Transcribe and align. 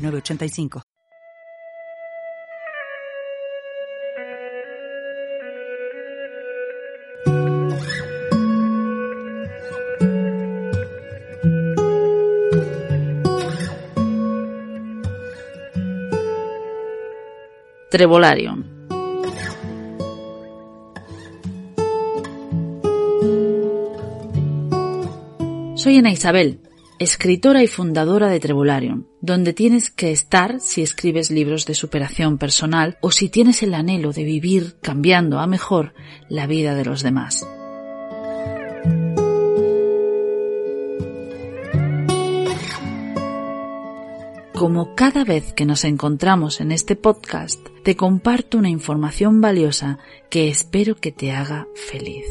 985. 0.00 0.82
Trevolarium. 17.90 18.64
Soy 25.76 25.96
Ana 25.96 26.10
Isabel, 26.12 26.60
escritora 27.00 27.62
y 27.62 27.66
fundadora 27.66 28.28
de 28.28 28.38
Trevolarium, 28.40 29.06
donde 29.22 29.54
tienes 29.54 29.90
que 29.90 30.12
estar 30.12 30.60
si 30.60 30.82
escribes 30.82 31.30
libros 31.30 31.64
de 31.64 31.74
superación 31.74 32.36
personal 32.36 32.98
o 33.00 33.10
si 33.10 33.30
tienes 33.30 33.62
el 33.62 33.72
anhelo 33.72 34.12
de 34.12 34.22
vivir 34.22 34.76
cambiando 34.82 35.40
a 35.40 35.46
mejor 35.46 35.94
la 36.28 36.46
vida 36.46 36.74
de 36.74 36.84
los 36.84 37.02
demás. 37.02 37.48
Como 44.52 44.94
cada 44.94 45.24
vez 45.24 45.54
que 45.54 45.64
nos 45.64 45.84
encontramos 45.84 46.60
en 46.60 46.70
este 46.70 46.96
podcast, 46.96 47.66
te 47.82 47.96
comparto 47.96 48.58
una 48.58 48.68
información 48.68 49.40
valiosa 49.40 49.98
que 50.28 50.48
espero 50.48 50.96
que 50.96 51.12
te 51.12 51.32
haga 51.32 51.66
feliz. 51.74 52.26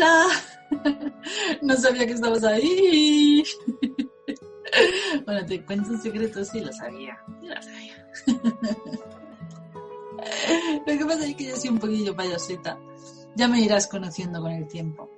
que 2.06 2.12
estabas 2.12 2.44
ahí. 2.44 3.42
bueno, 5.24 5.46
te 5.46 5.64
cuento 5.64 5.90
un 5.90 6.00
secreto, 6.00 6.44
sí 6.44 6.60
lo 6.60 6.72
sabía. 6.72 7.18
lo 7.42 7.62
sabía. 7.62 8.06
lo 10.86 10.98
que 10.98 11.04
pasa 11.04 11.26
es 11.26 11.36
que 11.36 11.44
yo 11.44 11.56
soy 11.56 11.70
un 11.70 11.78
poquillo 11.78 12.14
payasita. 12.14 12.78
Ya 13.34 13.48
me 13.48 13.60
irás 13.60 13.86
conociendo 13.86 14.40
con 14.40 14.52
el 14.52 14.66
tiempo. 14.66 15.10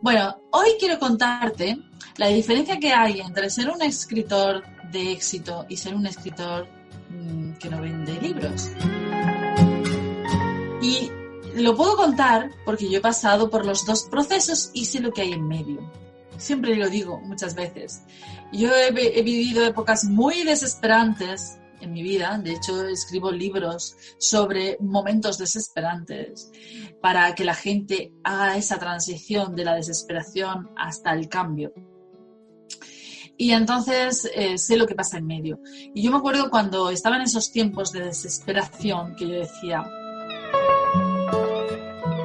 Bueno, 0.00 0.40
hoy 0.52 0.70
quiero 0.78 0.98
contarte 0.98 1.78
la 2.16 2.28
diferencia 2.28 2.78
que 2.78 2.92
hay 2.92 3.20
entre 3.20 3.50
ser 3.50 3.70
un 3.70 3.82
escritor 3.82 4.62
de 4.92 5.12
éxito 5.12 5.66
y 5.68 5.76
ser 5.76 5.94
un 5.94 6.06
escritor 6.06 6.68
mm, 7.10 7.54
que 7.54 7.68
no 7.68 7.80
vende 7.80 8.20
libros. 8.20 8.70
Y 10.80 11.10
lo 11.56 11.76
puedo 11.76 11.96
contar 11.96 12.50
porque 12.64 12.88
yo 12.88 12.98
he 12.98 13.02
pasado 13.02 13.50
por 13.50 13.66
los 13.66 13.84
dos 13.84 14.04
procesos 14.04 14.70
y 14.72 14.84
sé 14.84 15.00
lo 15.00 15.12
que 15.12 15.22
hay 15.22 15.32
en 15.32 15.46
medio 15.46 15.80
siempre 16.38 16.76
lo 16.76 16.88
digo 16.88 17.20
muchas 17.20 17.54
veces. 17.54 18.02
Yo 18.52 18.74
he, 18.74 18.90
vivido 18.92 19.64
épocas 19.64 20.04
muy 20.04 20.44
desesperantes 20.44 21.58
en 21.80 21.92
mi 21.92 22.02
vida, 22.02 22.38
de 22.38 22.52
hecho 22.52 22.86
escribo 22.88 23.30
libros 23.30 23.96
sobre 24.18 24.78
momentos 24.80 25.36
desesperantes 25.36 26.50
para 27.02 27.34
que 27.34 27.44
la 27.44 27.54
gente 27.54 28.12
haga 28.24 28.56
esa 28.56 28.78
transición 28.78 29.54
de 29.54 29.64
la 29.64 29.74
desesperación 29.74 30.70
hasta 30.76 31.12
el 31.12 31.28
cambio. 31.28 31.72
Y 33.38 33.50
entonces 33.50 34.30
eh, 34.34 34.56
sé 34.56 34.78
lo 34.78 34.86
que 34.86 34.94
pasa 34.94 35.18
en 35.18 35.26
medio. 35.26 35.60
Y 35.94 36.02
yo 36.02 36.10
me 36.10 36.16
acuerdo 36.16 36.48
cuando 36.48 36.88
estaba 36.88 37.16
en 37.16 37.22
esos 37.22 37.52
tiempos 37.52 37.92
de 37.92 38.04
desesperación 38.04 39.14
que 39.14 39.28
yo 39.28 39.34
decía, 39.34 39.84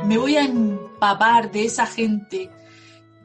me 0.05 0.17
voy 0.17 0.35
a 0.35 0.43
empapar 0.43 1.51
de 1.51 1.65
esa 1.65 1.85
gente 1.85 2.49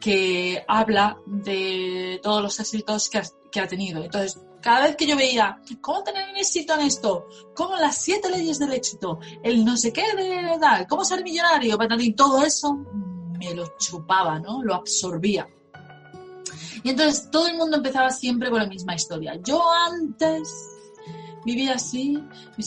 que 0.00 0.64
habla 0.68 1.18
de 1.26 2.20
todos 2.22 2.42
los 2.42 2.60
éxitos 2.60 3.10
que 3.10 3.60
ha, 3.60 3.66
tenido. 3.66 4.04
Entonces, 4.04 4.38
cada 4.60 4.82
vez 4.86 4.96
que 4.96 5.06
yo 5.06 5.16
veía 5.16 5.60
cómo 5.80 6.02
tener 6.02 6.36
éxito 6.36 6.74
en 6.74 6.82
esto, 6.82 7.26
cómo 7.54 7.76
las 7.76 7.96
siete 7.96 8.30
leyes 8.30 8.58
del 8.58 8.72
éxito, 8.72 9.18
el 9.42 9.64
no 9.64 9.76
sé 9.76 9.92
qué 9.92 10.04
de 10.14 10.58
tal, 10.60 10.86
cómo 10.86 11.04
ser 11.04 11.22
millonario, 11.22 11.78
todo 12.14 12.44
eso 12.44 12.74
me 13.38 13.54
lo 13.54 13.76
chupaba, 13.78 14.38
¿no? 14.38 14.62
Lo 14.62 14.74
absorbía. 14.74 15.48
Y 16.82 16.90
entonces 16.90 17.30
todo 17.30 17.48
el 17.48 17.56
mundo 17.56 17.78
empezaba 17.78 18.10
siempre 18.10 18.50
con 18.50 18.60
la 18.60 18.66
misma 18.66 18.94
historia. 18.94 19.34
Yo 19.42 19.62
antes 19.72 20.75
vivía 21.46 21.74
así. 21.74 22.18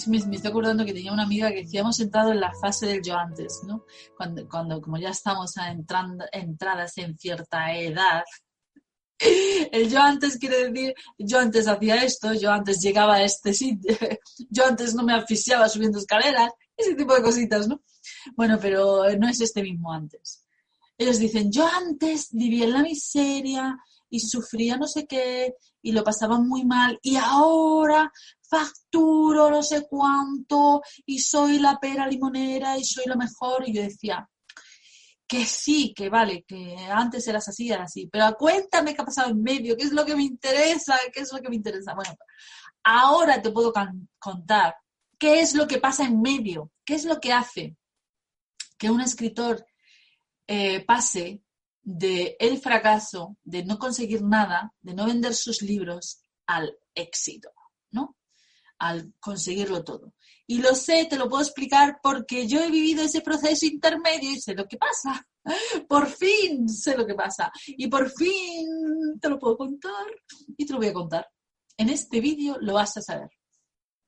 Me, 0.08 0.18
estoy 0.18 0.50
acordando 0.50 0.86
que 0.86 0.94
tenía 0.94 1.12
una 1.12 1.24
amiga 1.24 1.50
que 1.50 1.64
decía, 1.64 1.82
hemos 1.82 2.00
entrado 2.00 2.32
en 2.32 2.40
la 2.40 2.54
fase 2.54 2.88
del 2.88 3.04
yo 3.04 3.16
antes, 3.18 3.60
¿no? 3.68 3.86
Cuando, 4.18 4.48
cuando 4.48 4.82
como 4.82 4.98
ya 4.98 5.10
estamos 5.10 5.56
entrando, 5.58 6.26
entradas 6.32 6.98
en 6.98 7.18
cierta 7.18 7.76
edad, 7.76 8.24
el 9.20 9.90
yo 9.90 10.00
antes 10.00 10.38
quiere 10.38 10.72
decir, 10.72 10.96
yo 11.18 11.40
antes 11.40 11.68
hacía 11.68 12.04
esto, 12.04 12.34
yo 12.34 12.52
antes 12.52 12.80
llegaba 12.82 13.16
a 13.16 13.24
este 13.24 13.54
sitio, 13.54 13.96
yo 14.50 14.66
antes 14.66 14.96
no 14.96 15.04
me 15.04 15.14
asfixiaba 15.14 15.68
subiendo 15.68 16.00
escaleras, 16.00 16.52
ese 16.76 16.96
tipo 16.96 17.14
de 17.14 17.22
cositas, 17.22 17.68
¿no? 17.68 17.82
Bueno, 18.36 18.58
pero 18.62 19.04
no 19.18 19.28
es 19.28 19.42
este 19.42 19.62
mismo 19.62 19.92
antes. 19.92 20.46
Ellos 20.98 21.20
dicen, 21.20 21.52
yo 21.52 21.68
antes 21.68 22.30
vivía 22.32 22.64
en 22.66 22.74
la 22.74 22.82
miseria 22.82 23.78
y 24.10 24.20
sufría 24.20 24.78
no 24.78 24.88
sé 24.88 25.06
qué 25.06 25.56
y 25.82 25.92
lo 25.92 26.04
pasaba 26.04 26.40
muy 26.40 26.66
mal 26.66 27.00
y 27.02 27.16
ahora 27.16 28.12
facturo 28.42 29.50
no 29.50 29.62
sé 29.64 29.88
cuánto 29.90 30.82
y 31.06 31.20
soy 31.20 31.60
la 31.60 31.80
pera 31.80 32.08
limonera 32.08 32.78
y 32.78 32.84
soy 32.84 33.06
lo 33.06 33.16
mejor. 33.16 33.68
Y 33.68 33.74
yo 33.74 33.82
decía, 33.82 34.28
que 35.28 35.46
sí, 35.46 35.94
que 35.96 36.10
vale, 36.10 36.44
que 36.48 36.76
antes 36.92 37.28
eras 37.28 37.48
así, 37.48 37.72
era 37.72 37.84
así, 37.84 38.08
pero 38.12 38.36
cuéntame 38.36 38.96
qué 38.96 39.02
ha 39.04 39.06
pasado 39.06 39.30
en 39.30 39.44
medio, 39.44 39.78
qué 39.78 39.84
es 39.84 39.92
lo 39.92 40.04
que 40.04 40.16
me 40.16 40.24
interesa, 40.24 40.98
qué 41.14 41.22
es 41.22 41.32
lo 41.32 41.40
que 41.40 41.50
me 41.50 41.56
interesa. 41.56 41.94
Bueno, 41.94 42.16
ahora 42.84 43.40
te 43.40 43.52
puedo 43.52 43.72
contar 44.18 44.76
qué 45.20 45.42
es 45.42 45.54
lo 45.54 45.68
que 45.68 45.78
pasa 45.78 46.06
en 46.06 46.20
medio, 46.20 46.72
qué 46.84 46.96
es 46.96 47.06
lo 47.06 47.20
que 47.20 47.32
hace 47.32 47.78
que 48.80 48.90
un 48.90 49.02
escritor 49.02 49.64
eh, 50.48 50.84
pase 50.84 51.44
de 51.82 52.36
el 52.40 52.60
fracaso, 52.60 53.38
de 53.44 53.64
no 53.64 53.80
conseguir 53.80 54.22
nada, 54.22 54.74
de 54.82 54.94
no 54.94 55.06
vender 55.06 55.34
sus 55.34 55.62
libros, 55.62 56.24
al 56.46 56.78
éxito, 56.96 57.52
¿no? 57.92 58.18
al 58.80 59.14
conseguirlo 59.20 59.84
todo. 59.84 60.14
Y 60.48 60.60
lo 60.60 60.74
sé, 60.74 61.06
te 61.06 61.18
lo 61.18 61.30
puedo 61.30 61.44
explicar 61.44 62.00
porque 62.02 62.48
yo 62.48 62.62
he 62.62 62.72
vivido 62.72 63.04
ese 63.04 63.22
proceso 63.22 63.66
intermedio 63.66 64.32
y 64.32 64.40
sé 64.40 64.56
lo 64.56 64.66
que 64.66 64.78
pasa. 64.78 65.28
Por 65.88 66.08
fin 66.08 66.68
sé 66.68 66.98
lo 66.98 67.06
que 67.06 67.14
pasa. 67.14 67.52
Y 67.68 67.88
por 67.88 68.10
fin 68.12 69.20
te 69.22 69.30
lo 69.30 69.40
puedo 69.40 69.58
contar 69.58 70.06
y 70.58 70.66
te 70.66 70.74
lo 70.74 70.80
voy 70.80 70.88
a 70.88 70.94
contar. 70.94 71.28
En 71.78 71.90
este 71.90 72.20
vídeo 72.20 72.58
lo 72.60 72.74
vas 72.74 72.98
a 72.98 73.02
saber. 73.02 73.30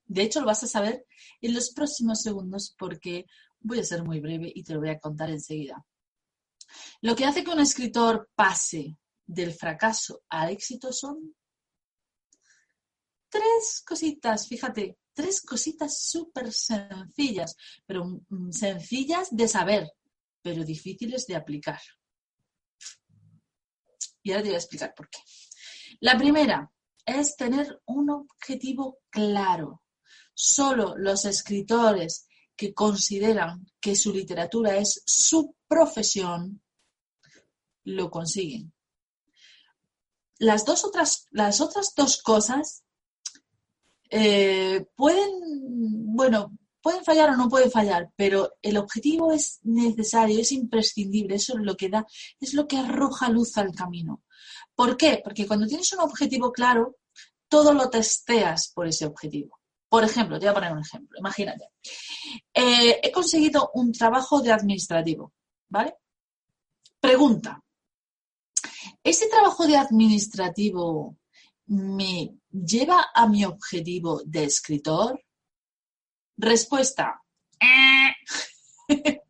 De 0.05 0.23
hecho, 0.23 0.41
lo 0.41 0.47
vas 0.47 0.63
a 0.63 0.67
saber 0.67 1.05
en 1.41 1.53
los 1.53 1.71
próximos 1.71 2.21
segundos 2.21 2.75
porque 2.77 3.25
voy 3.59 3.79
a 3.79 3.83
ser 3.83 4.03
muy 4.03 4.19
breve 4.19 4.51
y 4.53 4.63
te 4.63 4.73
lo 4.73 4.81
voy 4.81 4.89
a 4.89 4.99
contar 4.99 5.29
enseguida. 5.29 5.85
Lo 7.01 7.15
que 7.15 7.25
hace 7.25 7.43
que 7.43 7.51
un 7.51 7.59
escritor 7.59 8.29
pase 8.35 8.97
del 9.25 9.53
fracaso 9.53 10.23
al 10.29 10.49
éxito 10.49 10.91
son 10.91 11.35
tres 13.29 13.83
cositas, 13.85 14.47
fíjate, 14.47 14.97
tres 15.13 15.41
cositas 15.41 16.03
súper 16.03 16.51
sencillas, 16.51 17.55
pero 17.85 18.21
mm, 18.29 18.51
sencillas 18.51 19.29
de 19.31 19.47
saber, 19.47 19.91
pero 20.41 20.63
difíciles 20.63 21.25
de 21.27 21.35
aplicar. 21.35 21.79
Y 24.23 24.31
ahora 24.31 24.43
te 24.43 24.49
voy 24.49 24.55
a 24.55 24.59
explicar 24.59 24.93
por 24.93 25.09
qué. 25.09 25.19
La 26.01 26.17
primera, 26.17 26.71
es 27.05 27.35
tener 27.35 27.81
un 27.85 28.09
objetivo 28.09 28.99
claro. 29.09 29.83
Solo 30.33 30.95
los 30.97 31.25
escritores 31.25 32.27
que 32.61 32.75
consideran 32.75 33.65
que 33.79 33.95
su 33.95 34.13
literatura 34.13 34.77
es 34.77 35.01
su 35.07 35.55
profesión 35.67 36.61
lo 37.85 38.11
consiguen. 38.11 38.71
Las 40.37 40.63
dos 40.63 40.85
otras, 40.85 41.27
las 41.31 41.59
otras 41.59 41.95
dos 41.95 42.21
cosas 42.21 42.83
eh, 44.11 44.85
pueden, 44.95 45.31
bueno, 46.13 46.55
pueden 46.83 47.03
fallar 47.03 47.31
o 47.31 47.35
no 47.35 47.49
pueden 47.49 47.71
fallar, 47.71 48.11
pero 48.15 48.53
el 48.61 48.77
objetivo 48.77 49.31
es 49.31 49.57
necesario, 49.63 50.39
es 50.39 50.51
imprescindible, 50.51 51.37
eso 51.37 51.57
es 51.57 51.65
lo 51.65 51.75
que 51.75 51.89
da, 51.89 52.05
es 52.39 52.53
lo 52.53 52.67
que 52.67 52.77
arroja 52.77 53.29
luz 53.29 53.57
al 53.57 53.71
camino. 53.71 54.21
¿Por 54.75 54.97
qué? 54.97 55.19
Porque 55.23 55.47
cuando 55.47 55.65
tienes 55.65 55.91
un 55.93 56.01
objetivo 56.01 56.51
claro, 56.51 56.97
todo 57.47 57.73
lo 57.73 57.89
testeas 57.89 58.71
por 58.71 58.85
ese 58.85 59.07
objetivo. 59.07 59.60
Por 59.91 60.05
ejemplo, 60.05 60.39
te 60.39 60.45
voy 60.45 60.51
a 60.51 60.53
poner 60.53 60.71
un 60.71 60.79
ejemplo, 60.79 61.19
imagínate. 61.19 61.65
Eh, 62.53 63.01
he 63.03 63.11
conseguido 63.11 63.71
un 63.73 63.91
trabajo 63.91 64.41
de 64.41 64.53
administrativo, 64.53 65.33
¿vale? 65.67 65.95
Pregunta. 66.97 67.61
¿Ese 69.03 69.27
trabajo 69.27 69.67
de 69.67 69.75
administrativo 69.75 71.17
me 71.65 72.37
lleva 72.49 73.07
a 73.13 73.27
mi 73.27 73.43
objetivo 73.43 74.21
de 74.23 74.45
escritor? 74.45 75.21
Respuesta. 76.37 77.21
Eh, 77.59 78.15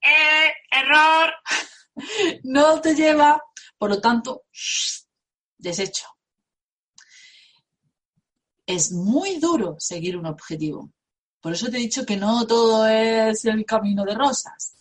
eh, 0.00 0.52
error. 0.70 1.34
No 2.44 2.80
te 2.80 2.94
lleva, 2.94 3.40
por 3.78 3.90
lo 3.90 4.00
tanto, 4.00 4.44
desecho. 5.58 6.13
Es 8.66 8.92
muy 8.92 9.38
duro 9.38 9.76
seguir 9.78 10.16
un 10.16 10.26
objetivo. 10.26 10.90
Por 11.40 11.52
eso 11.52 11.68
te 11.68 11.76
he 11.76 11.80
dicho 11.80 12.06
que 12.06 12.16
no 12.16 12.46
todo 12.46 12.86
es 12.88 13.44
el 13.44 13.64
camino 13.66 14.04
de 14.04 14.14
rosas. 14.14 14.76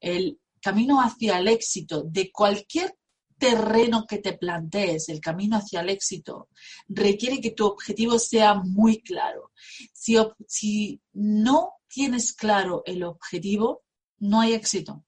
El 0.00 0.38
camino 0.60 1.00
hacia 1.00 1.38
el 1.38 1.48
éxito 1.48 2.02
de 2.02 2.32
cualquier 2.32 2.96
terreno 3.38 4.04
que 4.06 4.18
te 4.18 4.36
plantees, 4.36 5.08
el 5.08 5.20
camino 5.20 5.56
hacia 5.56 5.80
el 5.80 5.90
éxito, 5.90 6.48
requiere 6.88 7.40
que 7.40 7.52
tu 7.52 7.66
objetivo 7.66 8.18
sea 8.18 8.54
muy 8.54 9.00
claro. 9.00 9.52
Si, 9.92 11.00
no 11.12 11.74
tienes 11.88 12.32
claro 12.32 12.82
el 12.84 13.04
objetivo, 13.04 13.84
no 14.18 14.40
hay 14.40 14.52
éxito. 14.54 15.04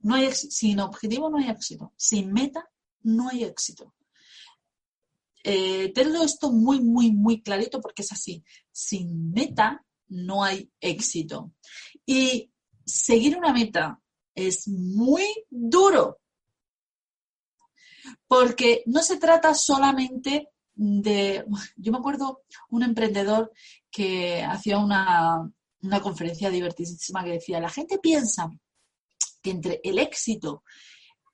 No 0.00 0.16
hay, 0.16 0.32
sin 0.32 0.80
objetivo 0.80 1.30
no 1.30 1.38
hay 1.38 1.50
éxito. 1.50 1.92
Sin 1.96 2.32
meta 2.32 2.68
no 3.02 3.28
hay 3.28 3.44
éxito. 3.44 3.94
Eh, 5.44 5.92
esto 6.24 6.52
muy, 6.52 6.80
muy, 6.80 7.12
muy 7.12 7.42
clarito 7.42 7.80
porque 7.80 8.02
es 8.02 8.12
así. 8.12 8.44
Sin 8.70 9.32
meta 9.32 9.84
no 10.08 10.44
hay 10.44 10.70
éxito. 10.80 11.52
Y 12.06 12.50
seguir 12.84 13.36
una 13.36 13.52
meta 13.52 14.00
es 14.34 14.68
muy 14.68 15.26
duro 15.50 16.18
porque 18.26 18.82
no 18.86 19.02
se 19.02 19.18
trata 19.18 19.54
solamente 19.54 20.48
de, 20.74 21.44
yo 21.76 21.92
me 21.92 21.98
acuerdo 21.98 22.42
un 22.70 22.82
emprendedor 22.82 23.52
que 23.90 24.42
hacía 24.42 24.78
una, 24.78 25.50
conferencia 26.02 26.48
divertidísima 26.48 27.24
que 27.24 27.32
decía, 27.32 27.60
la 27.60 27.68
gente 27.68 27.98
piensa 27.98 28.50
que 29.42 29.50
entre 29.50 29.80
el 29.82 29.98
éxito 29.98 30.62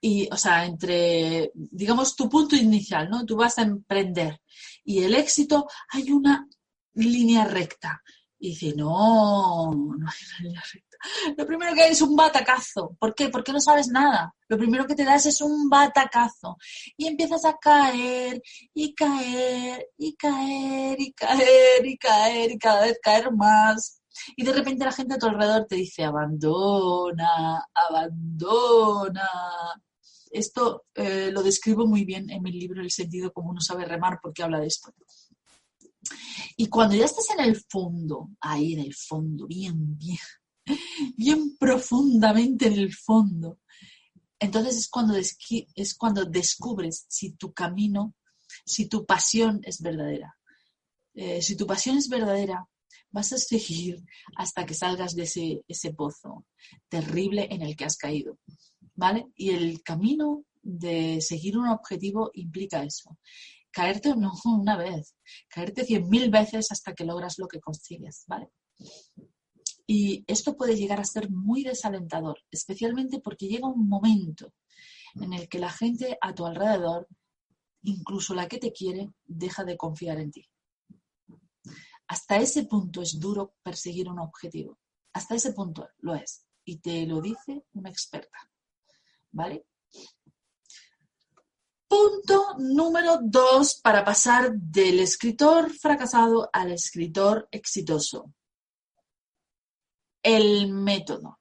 y, 0.00 0.28
o 0.30 0.36
sea, 0.36 0.64
entre, 0.64 1.50
digamos, 1.54 2.14
tu 2.14 2.28
punto 2.28 2.56
inicial, 2.56 3.10
¿no? 3.10 3.24
Tú 3.24 3.36
vas 3.36 3.58
a 3.58 3.62
emprender 3.62 4.40
y 4.84 5.02
el 5.02 5.14
éxito 5.14 5.66
hay 5.90 6.10
una 6.12 6.48
línea 6.94 7.44
recta. 7.44 8.02
Y 8.40 8.50
dice, 8.50 8.72
no, 8.76 9.72
no 9.72 10.06
hay 10.08 10.26
una 10.28 10.38
línea 10.40 10.62
recta 10.72 10.88
lo 11.36 11.46
primero 11.46 11.74
que 11.74 11.82
hay 11.82 11.92
es 11.92 12.02
un 12.02 12.16
batacazo. 12.16 12.96
¿Por 12.98 13.14
qué? 13.14 13.28
Porque 13.28 13.52
no 13.52 13.60
sabes 13.60 13.88
nada. 13.88 14.34
Lo 14.48 14.58
primero 14.58 14.86
que 14.86 14.94
te 14.94 15.04
das 15.04 15.26
es 15.26 15.40
un 15.40 15.68
batacazo. 15.68 16.56
Y 16.96 17.06
empiezas 17.06 17.44
a 17.44 17.56
caer 17.56 18.42
y 18.74 18.94
caer 18.94 19.86
y 19.96 20.16
caer 20.16 21.00
y 21.00 21.12
caer 21.12 21.86
y 21.86 21.98
caer 21.98 22.50
y 22.52 22.58
cada 22.58 22.82
vez 22.82 22.98
caer 23.02 23.32
más. 23.32 24.02
Y 24.36 24.44
de 24.44 24.52
repente 24.52 24.84
la 24.84 24.92
gente 24.92 25.14
a 25.14 25.18
tu 25.18 25.26
alrededor 25.26 25.66
te 25.66 25.76
dice, 25.76 26.04
abandona, 26.04 27.64
abandona. 27.72 29.30
Esto 30.32 30.84
eh, 30.94 31.30
lo 31.32 31.42
describo 31.42 31.86
muy 31.86 32.04
bien 32.04 32.30
en 32.30 32.42
mi 32.42 32.52
libro 32.52 32.82
El 32.82 32.90
sentido 32.90 33.32
como 33.32 33.50
uno 33.50 33.60
sabe 33.60 33.84
remar 33.84 34.18
porque 34.22 34.42
habla 34.42 34.60
de 34.60 34.66
esto. 34.66 34.92
Y 36.56 36.66
cuando 36.66 36.96
ya 36.96 37.04
estás 37.04 37.30
en 37.30 37.40
el 37.40 37.56
fondo, 37.68 38.30
ahí 38.40 38.74
en 38.74 38.80
el 38.80 38.94
fondo, 38.94 39.46
bien, 39.46 39.96
bien, 39.98 40.18
bien 41.16 41.56
profundamente 41.58 42.66
en 42.66 42.74
el 42.74 42.94
fondo. 42.94 43.58
Entonces 44.38 44.76
es 44.76 44.88
cuando, 44.88 45.14
es 45.16 45.94
cuando 45.94 46.24
descubres 46.24 47.06
si 47.08 47.32
tu 47.32 47.52
camino, 47.52 48.14
si 48.64 48.86
tu 48.86 49.04
pasión 49.04 49.60
es 49.64 49.80
verdadera. 49.80 50.36
Eh, 51.14 51.42
si 51.42 51.56
tu 51.56 51.66
pasión 51.66 51.98
es 51.98 52.08
verdadera, 52.08 52.68
vas 53.10 53.32
a 53.32 53.38
seguir 53.38 54.04
hasta 54.36 54.66
que 54.66 54.74
salgas 54.74 55.14
de 55.14 55.22
ese, 55.68 55.92
pozo 55.94 56.46
terrible 56.88 57.48
en 57.50 57.62
el 57.62 57.76
que 57.76 57.84
has 57.84 57.96
caído. 57.96 58.38
¿Vale? 58.94 59.26
Y 59.36 59.50
el 59.50 59.82
camino 59.82 60.44
de 60.62 61.20
seguir 61.20 61.56
un 61.56 61.68
objetivo 61.68 62.30
implica 62.34 62.82
eso. 62.82 63.16
Caerte 63.70 64.14
no 64.16 64.32
una 64.44 64.76
vez, 64.76 65.14
caerte 65.48 65.84
cien 65.84 66.08
mil 66.08 66.30
veces 66.30 66.70
hasta 66.70 66.94
que 66.94 67.04
logras 67.04 67.38
lo 67.38 67.46
que 67.46 67.60
consigues, 67.60 68.24
¿vale? 68.26 68.48
Y 69.86 70.24
esto 70.26 70.56
puede 70.56 70.76
llegar 70.76 71.00
a 71.00 71.04
ser 71.04 71.30
muy 71.30 71.62
desalentador, 71.62 72.38
especialmente 72.50 73.20
porque 73.20 73.48
llega 73.48 73.68
un 73.68 73.88
momento 73.88 74.52
en 75.14 75.32
el 75.32 75.48
que 75.48 75.58
la 75.58 75.70
gente 75.70 76.18
a 76.20 76.34
tu 76.34 76.44
alrededor, 76.44 77.08
incluso 77.82 78.34
la 78.34 78.48
que 78.48 78.58
te 78.58 78.72
quiere, 78.72 79.08
deja 79.24 79.64
de 79.64 79.76
confiar 79.76 80.18
en 80.18 80.30
ti. 80.30 80.46
Hasta 82.08 82.36
ese 82.38 82.64
punto 82.64 83.02
es 83.02 83.18
duro 83.18 83.54
perseguir 83.62 84.08
un 84.08 84.18
objetivo. 84.18 84.78
Hasta 85.12 85.34
ese 85.34 85.52
punto 85.52 85.88
lo 85.98 86.14
es. 86.14 86.44
Y 86.64 86.78
te 86.78 87.06
lo 87.06 87.20
dice 87.20 87.64
una 87.74 87.90
experta. 87.90 88.38
¿Vale? 89.30 89.66
Punto 91.86 92.56
número 92.58 93.18
dos 93.22 93.76
para 93.76 94.04
pasar 94.04 94.52
del 94.52 95.00
escritor 95.00 95.72
fracasado 95.72 96.50
al 96.52 96.72
escritor 96.72 97.48
exitoso 97.50 98.34
el 100.22 100.72
método. 100.72 101.40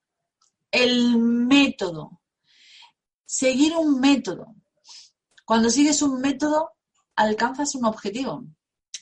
El 0.72 1.18
método. 1.18 2.22
Seguir 3.26 3.76
un 3.76 4.00
método. 4.00 4.56
Cuando 5.46 5.70
sigues 5.70 6.02
un 6.02 6.22
método, 6.22 6.72
alcanzas 7.16 7.76
un 7.76 7.86
objetivo. 7.86 8.46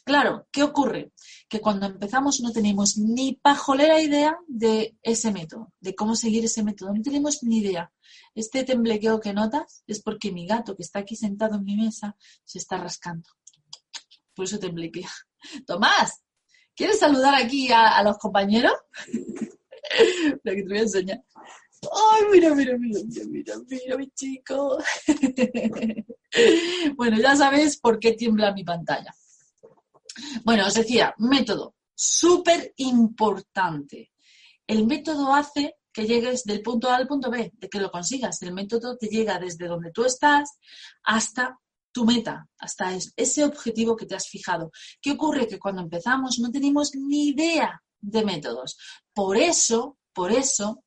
Claro, 0.05 0.47
¿qué 0.51 0.61
ocurre? 0.61 1.11
Que 1.49 1.59
cuando 1.59 1.87
empezamos 1.87 2.39
no 2.39 2.51
tenemos 2.51 2.95
ni 2.95 3.33
pajolera 3.33 3.99
idea 3.99 4.37
de 4.47 4.95
ese 5.01 5.31
método, 5.31 5.73
de 5.79 5.95
cómo 5.95 6.15
seguir 6.15 6.45
ese 6.45 6.61
método. 6.61 6.93
No 6.93 7.01
tenemos 7.01 7.41
ni 7.41 7.57
idea. 7.57 7.91
Este 8.35 8.63
temblequeo 8.63 9.19
que 9.19 9.33
notas 9.33 9.83
es 9.87 10.03
porque 10.03 10.31
mi 10.31 10.45
gato 10.45 10.75
que 10.75 10.83
está 10.83 10.99
aquí 10.99 11.15
sentado 11.15 11.55
en 11.55 11.63
mi 11.63 11.75
mesa 11.75 12.15
se 12.43 12.59
está 12.59 12.77
rascando. 12.77 13.27
Por 14.35 14.45
eso 14.45 14.59
temblequea. 14.59 15.09
Tomás, 15.65 16.21
¿quieres 16.75 16.99
saludar 16.99 17.33
aquí 17.33 17.71
a, 17.71 18.03
los 18.03 18.19
compañeros? 18.19 18.73
La 20.43 20.53
que 20.53 20.61
te 20.61 20.69
voy 20.69 20.77
a 20.77 20.81
enseñar. 20.81 21.23
Ay, 21.81 22.23
mira, 22.31 22.53
mira, 22.53 22.77
mira, 22.77 22.99
mira, 23.07 23.25
mira, 23.27 23.55
mira, 23.67 23.97
mi 23.97 24.11
chico. 24.11 24.77
bueno, 26.95 27.19
ya 27.19 27.35
sabes 27.35 27.77
por 27.77 27.97
qué 27.97 28.13
tiembla 28.13 28.53
mi 28.53 28.63
pantalla. 28.63 29.11
Bueno, 30.43 30.67
os 30.67 30.73
decía, 30.73 31.13
método, 31.17 31.75
súper 31.93 32.73
importante. 32.77 34.11
El 34.67 34.85
método 34.85 35.33
hace 35.33 35.75
que 35.91 36.05
llegues 36.05 36.43
del 36.43 36.61
punto 36.61 36.89
A 36.89 36.97
al 36.97 37.07
punto 37.07 37.31
B, 37.31 37.53
de 37.55 37.69
que 37.69 37.79
lo 37.79 37.89
consigas. 37.89 38.41
El 38.41 38.53
método 38.53 38.97
te 38.97 39.07
llega 39.07 39.39
desde 39.39 39.67
donde 39.67 39.91
tú 39.91 40.03
estás 40.03 40.57
hasta 41.03 41.57
tu 41.93 42.03
meta, 42.03 42.49
hasta 42.59 42.93
ese 43.15 43.45
objetivo 43.45 43.95
que 43.95 44.05
te 44.05 44.15
has 44.15 44.27
fijado. 44.27 44.71
¿Qué 45.01 45.11
ocurre? 45.11 45.47
Que 45.47 45.57
cuando 45.57 45.81
empezamos 45.81 46.39
no 46.39 46.51
tenemos 46.51 46.93
ni 46.95 47.29
idea 47.29 47.81
de 48.01 48.25
métodos. 48.25 48.77
Por 49.13 49.37
eso, 49.37 49.97
por 50.11 50.33
eso, 50.33 50.83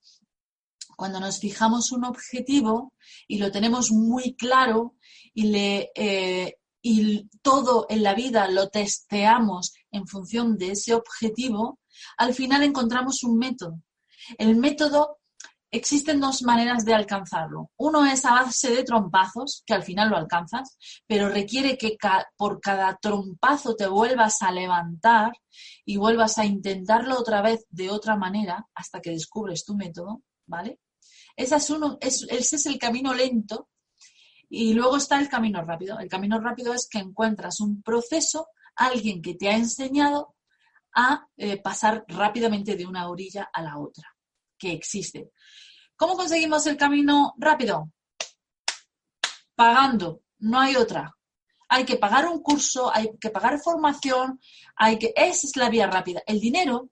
cuando 0.99 1.19
nos 1.21 1.39
fijamos 1.39 1.93
un 1.93 2.05
objetivo 2.05 2.93
y 3.27 3.39
lo 3.39 3.51
tenemos 3.51 3.91
muy 3.91 4.35
claro 4.35 4.97
y, 5.33 5.45
le, 5.45 5.91
eh, 5.95 6.58
y 6.83 7.29
todo 7.43 7.87
en 7.89 8.03
la 8.03 8.15
vida 8.15 8.49
lo 8.49 8.69
testeamos 8.69 9.73
en 9.91 10.07
función 10.07 10.57
de 10.57 10.73
ese 10.73 10.95
objetivo, 10.95 11.81
al 12.17 12.35
final 12.35 12.63
encontramos 12.63 13.23
un 13.25 13.39
método. 13.39 13.81
El 14.39 14.57
método 14.57 15.19
existen 15.71 16.21
dos 16.21 16.43
maneras 16.43 16.85
de 16.85 16.95
alcanzarlo. 16.95 17.71
Uno 17.77 18.07
es 18.07 18.25
a 18.25 18.33
base 18.33 18.71
de 18.71 18.85
trompazos, 18.85 19.63
que 19.67 19.75
al 19.75 19.83
final 19.83 20.11
lo 20.11 20.17
alcanzas, 20.17 20.79
pero 21.07 21.29
requiere 21.29 21.77
que 21.77 21.97
por 22.37 22.61
cada 22.61 22.97
trompazo 23.01 23.77
te 23.77 23.87
vuelvas 23.87 24.43
a 24.43 24.53
levantar 24.53 25.33
y 25.85 25.97
vuelvas 25.97 26.39
a 26.39 26.45
intentarlo 26.45 27.19
otra 27.19 27.43
vez 27.43 27.67
de 27.71 27.91
otra 27.91 28.17
manera 28.17 28.67
hasta 28.75 29.01
que 29.01 29.11
descubres 29.11 29.65
tu 29.65 29.77
método, 29.77 30.23
¿vale? 30.47 30.79
Ese 31.37 31.57
es, 32.01 32.67
el 32.67 32.79
camino 32.79 33.15
lento 33.15 33.69
y 34.49 34.75
luego 34.75 34.97
está 34.97 35.21
el 35.21 35.29
camino 35.29 35.63
rápido. 35.63 35.99
El 35.99 36.09
camino 36.09 36.41
rápido 36.41 36.73
es 36.73 36.89
que 36.91 36.99
encuentras 36.99 37.61
un 37.61 37.83
proceso, 37.83 38.49
alguien 38.77 39.21
que 39.21 39.35
te 39.35 39.49
ha 39.49 39.57
enseñado 39.57 40.37
a 40.95 41.27
eh, 41.37 41.61
pasar 41.61 42.05
rápidamente 42.09 42.77
de 42.77 42.87
una 42.87 43.09
orilla 43.09 43.51
a 43.53 43.63
la 43.63 43.79
otra 43.79 44.17
que 44.57 44.73
existe. 44.73 45.31
¿Cómo 45.97 46.17
conseguimos 46.17 46.67
el 46.67 46.77
camino 46.77 47.35
rápido? 47.39 47.93
Pagando, 49.55 50.23
no 50.39 50.61
hay 50.61 50.77
otra. 50.77 51.15
Hay 51.69 51.85
que 51.85 51.97
pagar 51.97 52.27
un 52.27 52.43
curso, 52.43 52.93
hay 52.95 53.11
que 53.21 53.31
pagar 53.31 53.61
formación, 53.61 54.41
hay 54.77 54.99
que 54.99 55.13
esa 55.15 55.47
es 55.47 55.57
la 55.57 55.69
vía 55.69 55.87
rápida. 55.87 56.23
El 56.27 56.41
dinero, 56.41 56.91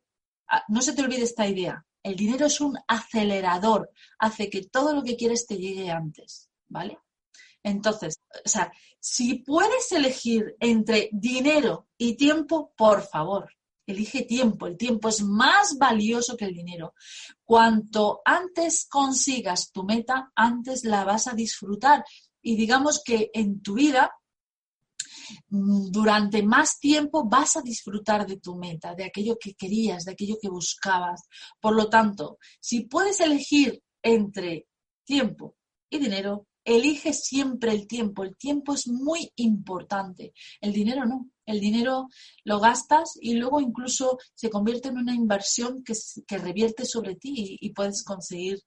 ah, 0.48 0.64
no 0.68 0.82
se 0.82 0.92
te 0.92 1.02
olvide 1.02 1.22
esta 1.22 1.46
idea. 1.46 1.84
El 2.02 2.14
dinero 2.14 2.46
es 2.46 2.60
un 2.60 2.78
acelerador, 2.86 3.90
hace 4.18 4.50
que 4.50 4.66
todo 4.66 4.92
lo 4.92 5.02
que 5.02 5.16
quieres 5.16 5.46
te 5.46 5.56
llegue 5.56 5.90
antes, 5.90 6.50
¿vale? 6.68 6.98
Entonces, 7.66 8.20
o 8.44 8.48
sea, 8.48 8.72
si 9.00 9.40
puedes 9.40 9.90
elegir 9.90 10.54
entre 10.60 11.08
dinero 11.10 11.88
y 11.98 12.16
tiempo, 12.16 12.72
por 12.76 13.02
favor, 13.02 13.50
elige 13.84 14.22
tiempo. 14.22 14.68
El 14.68 14.76
tiempo 14.76 15.08
es 15.08 15.20
más 15.20 15.76
valioso 15.76 16.36
que 16.36 16.44
el 16.44 16.54
dinero. 16.54 16.94
Cuanto 17.44 18.20
antes 18.24 18.86
consigas 18.88 19.72
tu 19.72 19.82
meta, 19.82 20.30
antes 20.36 20.84
la 20.84 21.02
vas 21.04 21.26
a 21.26 21.34
disfrutar. 21.34 22.04
Y 22.40 22.54
digamos 22.54 23.02
que 23.04 23.30
en 23.34 23.60
tu 23.60 23.74
vida, 23.74 24.12
mm, 25.48 25.90
durante 25.90 26.44
más 26.44 26.78
tiempo 26.78 27.28
vas 27.28 27.56
a 27.56 27.62
disfrutar 27.62 28.28
de 28.28 28.38
tu 28.38 28.54
meta, 28.54 28.94
de 28.94 29.06
aquello 29.06 29.36
que 29.40 29.54
querías, 29.54 30.04
de 30.04 30.12
aquello 30.12 30.36
que 30.40 30.48
buscabas. 30.48 31.22
Por 31.60 31.74
lo 31.74 31.88
tanto, 31.88 32.38
si 32.60 32.82
puedes 32.82 33.18
elegir 33.18 33.82
entre 34.04 34.68
tiempo 35.04 35.56
y 35.90 35.98
dinero, 35.98 36.46
elige 36.66 37.12
siempre 37.12 37.72
el 37.72 37.86
tiempo. 37.86 38.24
El 38.24 38.36
tiempo 38.36 38.74
es 38.74 38.88
muy 38.88 39.32
importante. 39.36 40.34
El 40.60 40.72
dinero 40.72 41.06
no. 41.06 41.30
El 41.46 41.60
dinero 41.60 42.08
lo 42.44 42.58
gastas 42.58 43.16
y 43.20 43.34
luego 43.34 43.60
incluso 43.60 44.18
se 44.34 44.50
convierte 44.50 44.88
en 44.88 44.98
una 44.98 45.14
inversión 45.14 45.84
que, 45.84 45.94
revierte 46.38 46.84
sobre 46.84 47.14
ti 47.14 47.56
y, 47.60 47.72
puedes 47.72 48.02
conseguir 48.02 48.60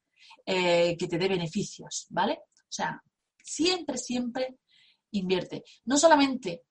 eh, 0.46 0.96
que 0.98 1.08
te 1.08 1.18
dé 1.18 1.28
beneficios, 1.28 2.08
¿vale? 2.10 2.40
O 2.56 2.72
sea, 2.72 3.04
siempre, 3.44 3.98
siempre 3.98 4.60
invierte. 5.12 5.64
No 5.84 5.98
solamente 5.98 6.64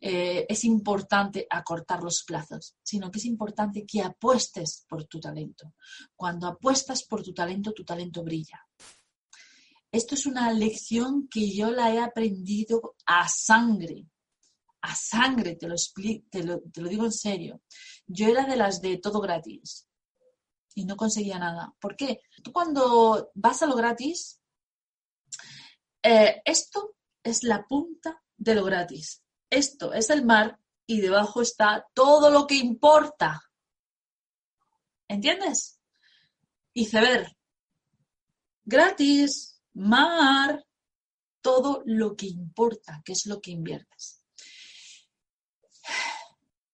eh, 0.00 0.46
es 0.48 0.64
importante 0.64 1.46
acortar 1.50 2.02
los 2.02 2.24
plazos, 2.24 2.74
sino 2.82 3.10
que 3.10 3.18
es 3.18 3.26
importante 3.26 3.84
que 3.84 4.00
apuestes 4.00 4.86
por 4.88 5.04
tu 5.04 5.20
talento. 5.20 5.74
Cuando 6.16 6.46
apuestas 6.46 7.04
por 7.04 7.22
tu 7.22 7.34
talento, 7.34 7.72
tu 7.72 7.84
talento 7.84 8.24
brilla. 8.24 8.66
Esto 9.92 10.14
es 10.14 10.26
una 10.26 10.52
lección 10.52 11.28
que 11.28 11.52
yo 11.52 11.70
la 11.70 11.92
he 11.92 11.98
aprendido 11.98 12.94
a 13.06 13.28
sangre, 13.28 14.06
a 14.82 14.94
sangre, 14.94 15.56
te 15.56 15.66
lo, 15.66 15.74
te 16.30 16.44
lo, 16.44 16.60
te 16.60 16.80
lo 16.80 16.88
digo 16.88 17.04
en 17.04 17.12
serio. 17.12 17.60
Yo 18.06 18.28
era 18.28 18.44
de 18.46 18.56
las 18.56 18.80
de 18.80 18.98
todo 18.98 19.20
gratis 19.20 19.88
y 20.74 20.84
no 20.84 20.96
conseguía 20.96 21.38
nada. 21.38 21.74
¿Por 21.80 21.96
qué? 21.96 22.20
Tú 22.42 22.52
cuando 22.52 23.30
vas 23.34 23.62
a 23.62 23.66
lo 23.66 23.74
gratis, 23.74 24.40
eh, 26.02 26.40
esto 26.44 26.96
es 27.22 27.42
la 27.42 27.66
punta 27.66 28.22
de 28.36 28.54
lo 28.54 28.64
gratis. 28.64 29.22
Esto 29.50 29.92
es 29.92 30.08
el 30.10 30.24
mar 30.24 30.58
y 30.86 31.00
debajo 31.00 31.42
está 31.42 31.86
todo 31.94 32.30
lo 32.30 32.46
que 32.46 32.54
importa. 32.54 33.42
¿Entiendes? 35.08 35.80
Iceberg. 36.74 37.36
Gratis 38.64 39.49
mar, 39.74 40.64
todo 41.40 41.82
lo 41.84 42.16
que 42.16 42.26
importa, 42.26 43.02
que 43.04 43.12
es 43.12 43.26
lo 43.26 43.40
que 43.40 43.50
inviertes. 43.50 44.24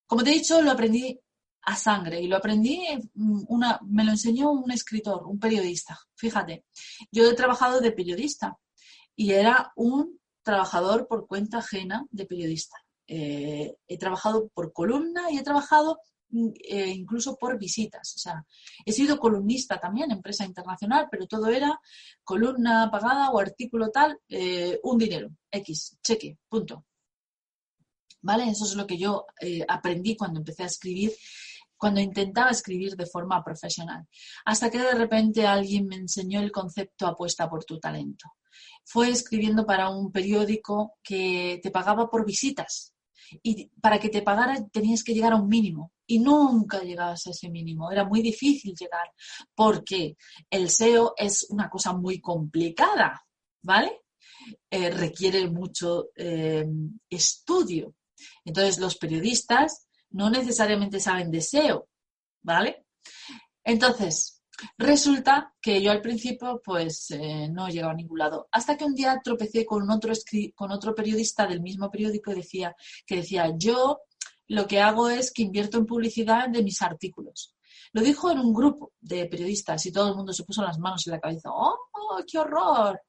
Como 0.07 0.23
te 0.23 0.31
he 0.31 0.35
dicho, 0.35 0.63
lo 0.63 0.71
aprendí 0.71 1.19
a 1.63 1.77
sangre 1.77 2.21
y 2.21 2.29
lo 2.29 2.37
aprendí, 2.37 2.87
una, 3.15 3.81
me 3.85 4.05
lo 4.05 4.13
enseñó 4.13 4.53
un 4.53 4.71
escritor, 4.71 5.27
un 5.27 5.39
periodista. 5.39 5.99
Fíjate, 6.15 6.65
yo 7.11 7.29
he 7.29 7.35
trabajado 7.35 7.81
de 7.81 7.91
periodista 7.91 8.57
y 9.17 9.33
era 9.33 9.73
un 9.75 10.21
trabajador 10.43 11.09
por 11.09 11.27
cuenta 11.27 11.59
ajena 11.59 12.07
de 12.11 12.25
periodista. 12.25 12.77
Eh, 13.09 13.77
he 13.89 13.99
trabajado 13.99 14.49
por 14.49 14.73
columna 14.73 15.31
y 15.31 15.39
he 15.39 15.43
trabajado 15.43 15.99
eh, 16.33 16.89
incluso 16.91 17.37
por 17.37 17.59
visitas. 17.59 18.15
O 18.17 18.19
sea, 18.19 18.45
he 18.85 18.93
sido 18.93 19.19
columnista 19.19 19.79
también, 19.79 20.11
empresa 20.11 20.45
internacional, 20.45 21.09
pero 21.11 21.27
todo 21.27 21.49
era 21.49 21.81
columna 22.25 22.91
pagada 22.91 23.31
o 23.31 23.39
artículo 23.39 23.91
tal, 23.91 24.19
eh, 24.29 24.79
un 24.83 24.99
dinero, 24.99 25.31
X, 25.51 25.99
cheque, 26.03 26.39
punto. 26.49 26.85
¿Vale? 28.23 28.49
Eso 28.51 28.65
es 28.65 28.75
lo 28.75 28.87
que 28.87 28.99
yo 28.99 29.27
eh, 29.41 29.65
aprendí 29.69 30.17
cuando 30.17 30.41
empecé 30.41 30.65
a 30.65 30.67
escribir, 30.67 31.13
cuando 31.77 32.01
intentaba 32.01 32.51
escribir 32.51 32.97
de 32.97 33.07
forma 33.07 33.45
profesional. 33.45 34.07
Hasta 34.45 34.69
que 34.69 34.79
de 34.79 34.95
repente 34.95 35.47
alguien 35.47 35.87
me 35.87 35.97
enseñó 35.97 36.41
el 36.41 36.51
concepto 36.51 37.07
apuesta 37.07 37.49
por 37.49 37.65
tu 37.65 37.79
talento. 37.79 38.33
Fue 38.85 39.11
escribiendo 39.11 39.65
para 39.65 39.91
un 39.91 40.11
periódico 40.11 40.95
que 41.03 41.61
te 41.63 41.71
pagaba 41.71 42.11
por 42.11 42.27
visitas 42.27 42.95
y 43.43 43.69
para 43.81 44.01
que 44.01 44.09
te 44.09 44.23
pagara 44.23 44.67
tenías 44.69 45.05
que 45.05 45.15
llegar 45.15 45.33
a 45.33 45.37
un 45.37 45.49
mínimo 45.49 45.93
y 46.07 46.19
nunca 46.19 46.81
llegabas 46.83 47.27
a 47.27 47.31
ese 47.31 47.49
mínimo. 47.51 47.91
Era 47.91 48.05
muy 48.05 48.23
difícil 48.23 48.75
llegar 48.75 49.11
porque 49.55 50.17
el 50.51 50.71
SEO 50.71 51.15
es 51.17 51.47
una 51.51 51.69
cosa 51.69 51.93
muy 51.93 52.21
complicada, 52.21 53.25
¿vale? 53.63 54.03
Eh, 54.71 54.91
requiere 54.91 55.49
mucho 55.49 56.11
eh, 56.15 56.67
estudio. 57.09 57.95
Entonces 58.45 58.79
los 58.79 58.97
periodistas 58.97 59.89
no 60.11 60.31
necesariamente 60.31 61.01
saben 61.01 61.31
de 61.31 61.41
SEO, 61.41 61.89
¿vale? 62.43 62.87
Entonces, 63.65 64.37
Resulta 64.79 65.55
que 65.61 65.83
yo 65.83 65.91
al 65.91 66.01
principio 66.01 66.61
pues 66.65 67.11
eh, 67.11 67.49
no 67.49 67.69
llegaba 67.69 67.93
a 67.93 67.97
ningún 67.97 68.19
lado. 68.19 68.49
Hasta 68.51 68.77
que 68.77 68.85
un 68.85 68.95
día 68.95 69.21
tropecé 69.23 69.67
con 69.67 69.89
otro, 69.91 70.13
con 70.55 70.71
otro 70.73 70.95
periodista 70.95 71.47
del 71.47 71.61
mismo 71.61 71.91
periódico 71.91 72.33
y 72.33 72.37
decía, 72.37 72.75
que 73.07 73.17
decía, 73.17 73.53
yo 73.57 74.01
lo 74.49 74.67
que 74.67 74.81
hago 74.81 75.09
es 75.09 75.33
que 75.33 75.43
invierto 75.43 75.79
en 75.79 75.87
publicidad 75.87 76.49
de 76.49 76.63
mis 76.63 76.81
artículos. 76.83 77.55
Lo 77.93 78.03
dijo 78.03 78.31
en 78.31 78.39
un 78.39 78.53
grupo 78.53 78.93
de 79.01 79.27
periodistas 79.27 79.85
y 79.87 79.93
todo 79.93 80.09
el 80.11 80.17
mundo 80.17 80.33
se 80.33 80.45
puso 80.45 80.63
las 80.63 80.79
manos 80.79 81.07
en 81.07 81.13
la 81.13 81.21
cabeza. 81.21 81.51
¡Oh, 81.53 81.79
qué 82.27 82.39
horror! 82.39 83.01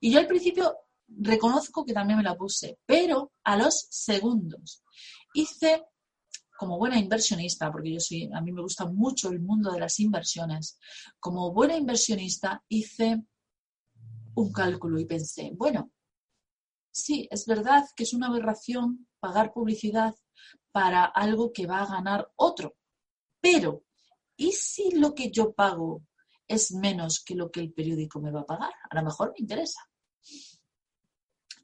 Y 0.00 0.12
yo 0.12 0.20
al 0.20 0.26
principio 0.26 0.74
reconozco 1.08 1.84
que 1.84 1.92
también 1.92 2.18
me 2.18 2.22
la 2.22 2.36
puse, 2.36 2.78
pero 2.86 3.32
a 3.44 3.56
los 3.56 3.86
segundos 3.90 4.82
hice 5.34 5.84
como 6.56 6.78
buena 6.78 6.98
inversionista, 6.98 7.72
porque 7.72 7.94
yo 7.94 8.00
soy, 8.00 8.28
a 8.32 8.40
mí 8.42 8.52
me 8.52 8.60
gusta 8.60 8.84
mucho 8.84 9.30
el 9.30 9.40
mundo 9.40 9.72
de 9.72 9.80
las 9.80 9.98
inversiones, 9.98 10.78
como 11.18 11.52
buena 11.52 11.74
inversionista 11.74 12.62
hice 12.68 13.22
un 14.34 14.52
cálculo 14.52 15.00
y 15.00 15.06
pensé, 15.06 15.52
bueno, 15.54 15.90
sí, 16.90 17.26
es 17.30 17.46
verdad 17.46 17.86
que 17.96 18.02
es 18.02 18.12
una 18.12 18.26
aberración 18.26 19.08
pagar 19.20 19.52
publicidad 19.52 20.14
para 20.72 21.04
algo 21.04 21.52
que 21.52 21.66
va 21.66 21.82
a 21.82 21.86
ganar 21.86 22.30
otro, 22.36 22.76
pero 23.40 23.84
¿y 24.36 24.52
si 24.52 24.92
lo 24.92 25.14
que 25.14 25.30
yo 25.30 25.52
pago 25.52 26.02
es 26.46 26.72
menos 26.72 27.20
que 27.20 27.34
lo 27.34 27.50
que 27.50 27.60
el 27.60 27.72
periódico 27.72 28.20
me 28.20 28.30
va 28.30 28.40
a 28.40 28.46
pagar? 28.46 28.72
A 28.88 28.94
lo 28.96 29.04
mejor 29.04 29.30
me 29.30 29.40
interesa. 29.40 29.80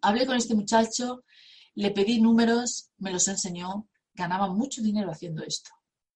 Hablé 0.02 0.26
con 0.26 0.36
este 0.36 0.54
muchacho, 0.54 1.24
le 1.74 1.90
pedí 1.90 2.20
números, 2.20 2.90
me 2.98 3.10
los 3.10 3.26
enseñó, 3.28 3.88
ganaba 4.14 4.48
mucho 4.48 4.82
dinero 4.82 5.10
haciendo 5.10 5.42
esto, 5.42 5.70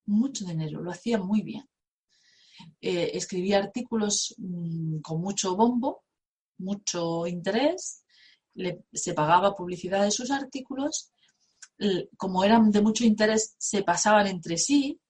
mucho 0.06 0.44
dinero, 0.44 0.80
lo 0.80 0.90
hacía 0.90 1.18
muy 1.18 1.42
bien. 1.42 1.68
Eh, 2.80 3.10
escribía 3.14 3.58
artículos 3.58 4.34
mm, 4.38 5.00
con 5.00 5.20
mucho 5.20 5.56
bombo, 5.56 6.04
mucho 6.58 7.26
interés, 7.26 8.04
se 8.92 9.14
pagaba 9.14 9.54
publicidad 9.54 10.04
de 10.04 10.10
sus 10.10 10.30
artículos, 10.30 11.10
como 12.16 12.44
eran 12.44 12.70
de 12.70 12.82
mucho 12.82 13.04
interés, 13.04 13.54
se 13.58 13.82
pasaban 13.82 14.26
entre 14.26 14.56
sí, 14.56 15.00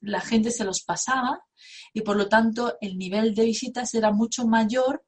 la 0.00 0.20
gente 0.20 0.50
se 0.50 0.64
los 0.64 0.82
pasaba 0.82 1.42
y 1.92 2.02
por 2.02 2.16
lo 2.16 2.28
tanto 2.28 2.76
el 2.80 2.96
nivel 2.96 3.34
de 3.34 3.44
visitas 3.44 3.94
era 3.94 4.12
mucho 4.12 4.46
mayor 4.46 5.02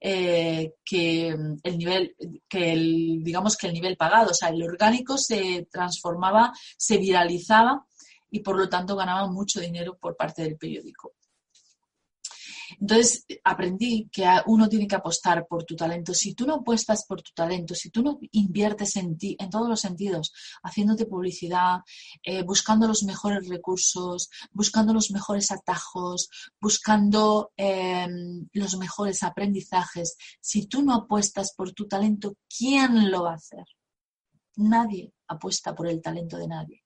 eh, 0.00 0.74
que 0.84 1.28
el 1.28 1.78
nivel, 1.78 2.14
que 2.48 2.72
el, 2.72 3.22
digamos 3.22 3.56
que 3.56 3.66
el 3.68 3.72
nivel 3.72 3.96
pagado, 3.96 4.30
o 4.30 4.34
sea, 4.34 4.50
el 4.50 4.62
orgánico 4.62 5.16
se 5.16 5.66
transformaba, 5.70 6.52
se 6.76 6.98
viralizaba 6.98 7.86
y 8.30 8.40
por 8.40 8.56
lo 8.56 8.68
tanto 8.68 8.94
ganaba 8.94 9.26
mucho 9.28 9.60
dinero 9.60 9.96
por 9.98 10.16
parte 10.16 10.42
del 10.42 10.58
periódico. 10.58 11.14
Entonces 12.80 13.24
aprendí 13.44 14.08
que 14.12 14.26
uno 14.46 14.68
tiene 14.68 14.86
que 14.86 14.96
apostar 14.96 15.46
por 15.46 15.64
tu 15.64 15.74
talento. 15.74 16.12
Si 16.12 16.34
tú 16.34 16.46
no 16.46 16.56
apuestas 16.56 17.06
por 17.06 17.22
tu 17.22 17.32
talento, 17.32 17.74
si 17.74 17.90
tú 17.90 18.02
no 18.02 18.18
inviertes 18.32 18.96
en 18.96 19.16
ti, 19.16 19.36
en 19.38 19.50
todos 19.50 19.68
los 19.68 19.80
sentidos, 19.80 20.32
haciéndote 20.62 21.06
publicidad, 21.06 21.80
eh, 22.22 22.42
buscando 22.42 22.86
los 22.86 23.02
mejores 23.04 23.48
recursos, 23.48 24.28
buscando 24.52 24.92
los 24.92 25.10
mejores 25.10 25.50
atajos, 25.50 26.28
buscando 26.60 27.52
em, 27.56 28.48
los 28.52 28.76
mejores 28.76 29.22
aprendizajes, 29.22 30.16
si 30.40 30.66
tú 30.66 30.82
no 30.82 30.94
apuestas 30.94 31.54
por 31.54 31.72
tu 31.72 31.88
talento, 31.88 32.36
¿quién 32.48 33.10
lo 33.10 33.24
va 33.24 33.32
a 33.32 33.36
hacer? 33.36 33.64
Nadie 34.56 35.12
apuesta 35.28 35.74
por 35.74 35.88
el 35.88 36.02
talento 36.02 36.36
de 36.36 36.48
nadie. 36.48 36.82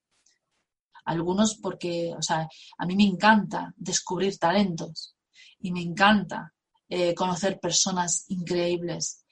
Algunos 1.04 1.56
porque, 1.56 2.12
o 2.16 2.23
sea, 2.23 2.49
a 2.78 2.87
mí 2.87 2.94
me 2.94 3.04
encanta 3.04 3.73
descubrir 3.76 4.38
talentos 4.38 5.16
y 5.60 5.72
me 5.72 5.82
encanta 5.82 6.52
eh, 6.88 7.14
conocer 7.14 7.60
personas 7.60 8.24
increíbles. 8.28 9.24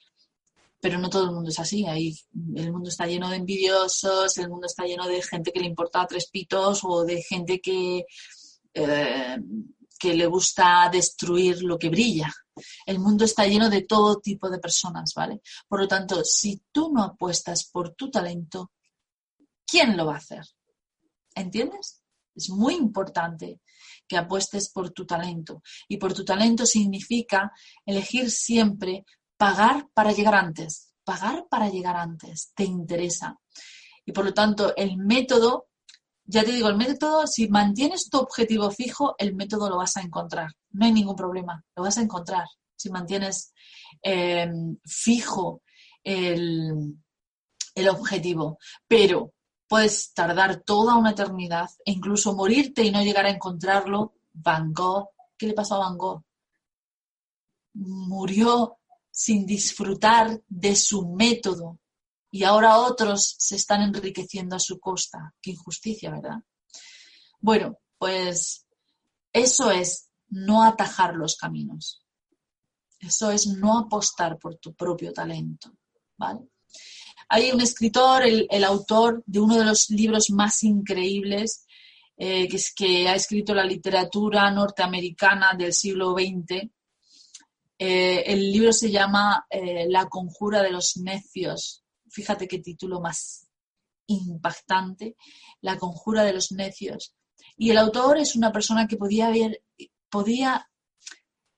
Pero 0.81 0.97
no 0.97 1.09
todo 1.09 1.25
el 1.25 1.31
mundo 1.31 1.49
es 1.49 1.59
así. 1.59 1.85
Ahí 1.85 2.15
el 2.55 2.71
mundo 2.71 2.89
está 2.89 3.05
lleno 3.05 3.29
de 3.29 3.35
envidiosos, 3.35 4.37
el 4.37 4.49
mundo 4.49 4.67
está 4.67 4.85
lleno 4.85 5.07
de 5.07 5.21
gente 5.21 5.51
que 5.51 5.59
le 5.59 5.67
importa 5.67 6.07
tres 6.07 6.29
pitos 6.29 6.81
o 6.83 7.03
de 7.03 7.21
gente 7.21 7.59
que, 7.59 8.05
eh, 8.73 9.37
que 9.99 10.13
le 10.13 10.25
gusta 10.27 10.89
destruir 10.91 11.61
lo 11.63 11.77
que 11.77 11.89
brilla. 11.89 12.33
El 12.85 12.99
mundo 12.99 13.25
está 13.25 13.45
lleno 13.45 13.69
de 13.69 13.81
todo 13.81 14.19
tipo 14.19 14.49
de 14.49 14.59
personas, 14.59 15.13
¿vale? 15.13 15.41
Por 15.67 15.81
lo 15.81 15.87
tanto, 15.87 16.23
si 16.23 16.61
tú 16.71 16.91
no 16.93 17.03
apuestas 17.03 17.65
por 17.65 17.93
tu 17.95 18.09
talento, 18.09 18.71
¿quién 19.65 19.97
lo 19.97 20.05
va 20.05 20.13
a 20.13 20.17
hacer? 20.17 20.45
¿Entiendes? 21.35 22.01
Es 22.35 22.49
muy 22.49 22.75
importante 22.75 23.59
que 24.09 24.17
apuestes 24.17 24.69
por 24.71 24.89
tu 24.89 25.05
talento. 25.05 25.61
Y 25.87 25.97
por 25.97 26.13
tu 26.13 26.25
talento 26.25 26.65
significa 26.65 27.51
elegir 27.85 28.31
siempre 28.31 29.05
pagar 29.37 29.87
para 29.93 30.11
llegar 30.11 30.33
antes. 30.33 30.93
Pagar 31.03 31.45
para 31.47 31.69
llegar 31.69 31.95
antes. 31.95 32.51
Te 32.55 32.63
interesa. 32.63 33.39
Y 34.05 34.11
por 34.11 34.25
lo 34.25 34.33
tanto, 34.33 34.75
el 34.75 34.97
método, 34.97 35.67
ya 36.25 36.43
te 36.43 36.51
digo, 36.51 36.67
el 36.67 36.75
método, 36.75 37.27
si 37.27 37.47
mantienes 37.47 38.09
tu 38.09 38.17
objetivo 38.17 38.71
fijo, 38.71 39.13
el 39.19 39.35
método 39.35 39.69
lo 39.69 39.77
vas 39.77 39.95
a 39.97 40.01
encontrar. 40.01 40.51
No 40.71 40.85
hay 40.85 40.91
ningún 40.91 41.15
problema. 41.15 41.63
Lo 41.75 41.83
vas 41.83 41.99
a 41.99 42.01
encontrar. 42.01 42.47
Si 42.75 42.89
mantienes 42.89 43.53
em, 44.01 44.77
fijo 44.83 45.61
el, 46.03 46.95
el 47.75 47.89
objetivo. 47.89 48.57
Pero 48.87 49.33
puedes 49.69 50.11
tardar 50.13 50.63
toda 50.63 50.95
una 50.95 51.11
eternidad 51.11 51.69
e 51.85 51.91
incluso 51.91 52.33
morirte 52.33 52.83
y 52.83 52.91
no 52.91 53.03
llegar 53.03 53.25
a 53.27 53.29
encontrarlo. 53.29 54.15
Van 54.33 54.73
Gogh, 54.73 55.09
¿qué 55.37 55.47
le 55.47 55.53
pasó 55.53 55.75
a 55.75 55.89
Van 55.89 55.97
Gogh? 55.97 56.23
Murió 57.73 58.79
sin 59.11 59.45
disfrutar 59.45 60.41
de 60.47 60.75
su 60.75 61.07
método 61.07 61.79
y 62.31 62.43
ahora 62.43 62.79
otros 62.79 63.35
se 63.37 63.55
están 63.55 63.81
enriqueciendo 63.81 64.55
a 64.55 64.59
su 64.59 64.79
costa. 64.79 65.33
Qué 65.41 65.51
injusticia, 65.51 66.09
¿verdad? 66.09 66.39
Bueno, 67.39 67.77
pues 67.97 68.65
eso 69.31 69.69
es 69.69 70.09
no 70.29 70.63
atajar 70.63 71.15
los 71.15 71.35
caminos. 71.35 72.03
Eso 72.99 73.31
es 73.31 73.45
no 73.45 73.77
apostar 73.77 74.39
por 74.39 74.57
tu 74.57 74.73
propio 74.73 75.13
talento, 75.13 75.71
¿vale? 76.17 76.49
Hay 77.31 77.51
un 77.51 77.61
escritor, 77.61 78.23
el, 78.23 78.63
autor 78.63 79.23
de 79.27 79.39
uno 79.39 79.55
de 79.55 79.65
los 79.65 79.91
libros 79.91 80.31
más 80.31 80.63
increíbles, 80.63 81.63
eh, 82.17 82.47
que, 82.75 83.07
ha 83.07 83.13
escrito 83.13 83.53
la 83.53 83.63
literatura 83.63 84.49
norteamericana 84.49 85.53
del 85.53 85.71
siglo 85.73 86.13
XX. 86.13 86.69
Eh, 87.77 88.23
el 88.25 88.51
libro 88.51 88.73
se 88.73 88.89
llama 88.89 89.45
eh, 89.47 89.85
La 89.87 90.07
conjura 90.07 90.63
de 90.63 90.71
los 90.71 90.97
necios. 90.97 91.83
Fíjate 92.09 92.47
qué 92.47 92.59
título 92.59 92.99
más 92.99 93.47
impactante, 94.07 95.15
La 95.61 95.77
conjura 95.77 96.23
de 96.23 96.33
los 96.33 96.51
necios. 96.51 97.13
Y 97.55 97.69
el 97.69 97.77
autor 97.77 98.17
es 98.17 98.35
una 98.35 98.51
persona 98.51 98.87
que 98.87 98.97
podía 98.97 99.27
haber, 99.27 99.61
podía, 100.09 100.67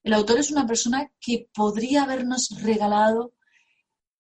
el 0.03 0.13
autor 0.13 0.39
es 0.39 0.51
una 0.51 0.67
persona 0.67 1.09
que 1.17 1.47
podría 1.53 2.03
habernos 2.03 2.49
regalado 2.61 3.33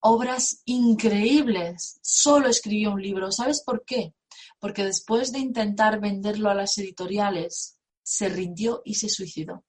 obras 0.01 0.61
increíbles. 0.65 1.99
Solo 2.01 2.49
escribió 2.49 2.91
un 2.91 3.01
libro. 3.01 3.31
¿Sabes 3.31 3.63
por 3.63 3.85
qué? 3.85 4.13
Porque 4.59 4.83
después 4.83 5.31
de 5.31 5.39
intentar 5.39 5.99
venderlo 5.99 6.49
a 6.49 6.55
las 6.55 6.77
editoriales, 6.77 7.77
se 8.03 8.29
rindió 8.29 8.81
y 8.83 8.95
se 8.95 9.09
suicidó. 9.09 9.63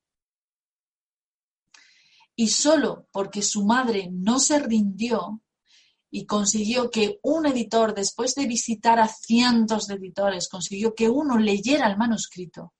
Y 2.34 2.48
solo 2.48 3.06
porque 3.12 3.42
su 3.42 3.64
madre 3.64 4.08
no 4.10 4.40
se 4.40 4.58
rindió 4.58 5.42
y 6.10 6.26
consiguió 6.26 6.90
que 6.90 7.18
un 7.22 7.46
editor, 7.46 7.94
después 7.94 8.34
de 8.34 8.46
visitar 8.46 8.98
a 9.00 9.08
cientos 9.08 9.86
de 9.86 9.94
editores, 9.94 10.48
consiguió 10.48 10.94
que 10.94 11.08
uno 11.08 11.38
leyera 11.38 11.86
el 11.88 11.96
manuscrito, 11.96 12.74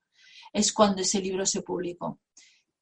es 0.53 0.73
cuando 0.73 1.03
ese 1.03 1.21
libro 1.21 1.47
se 1.47 1.63
publicó. 1.63 2.21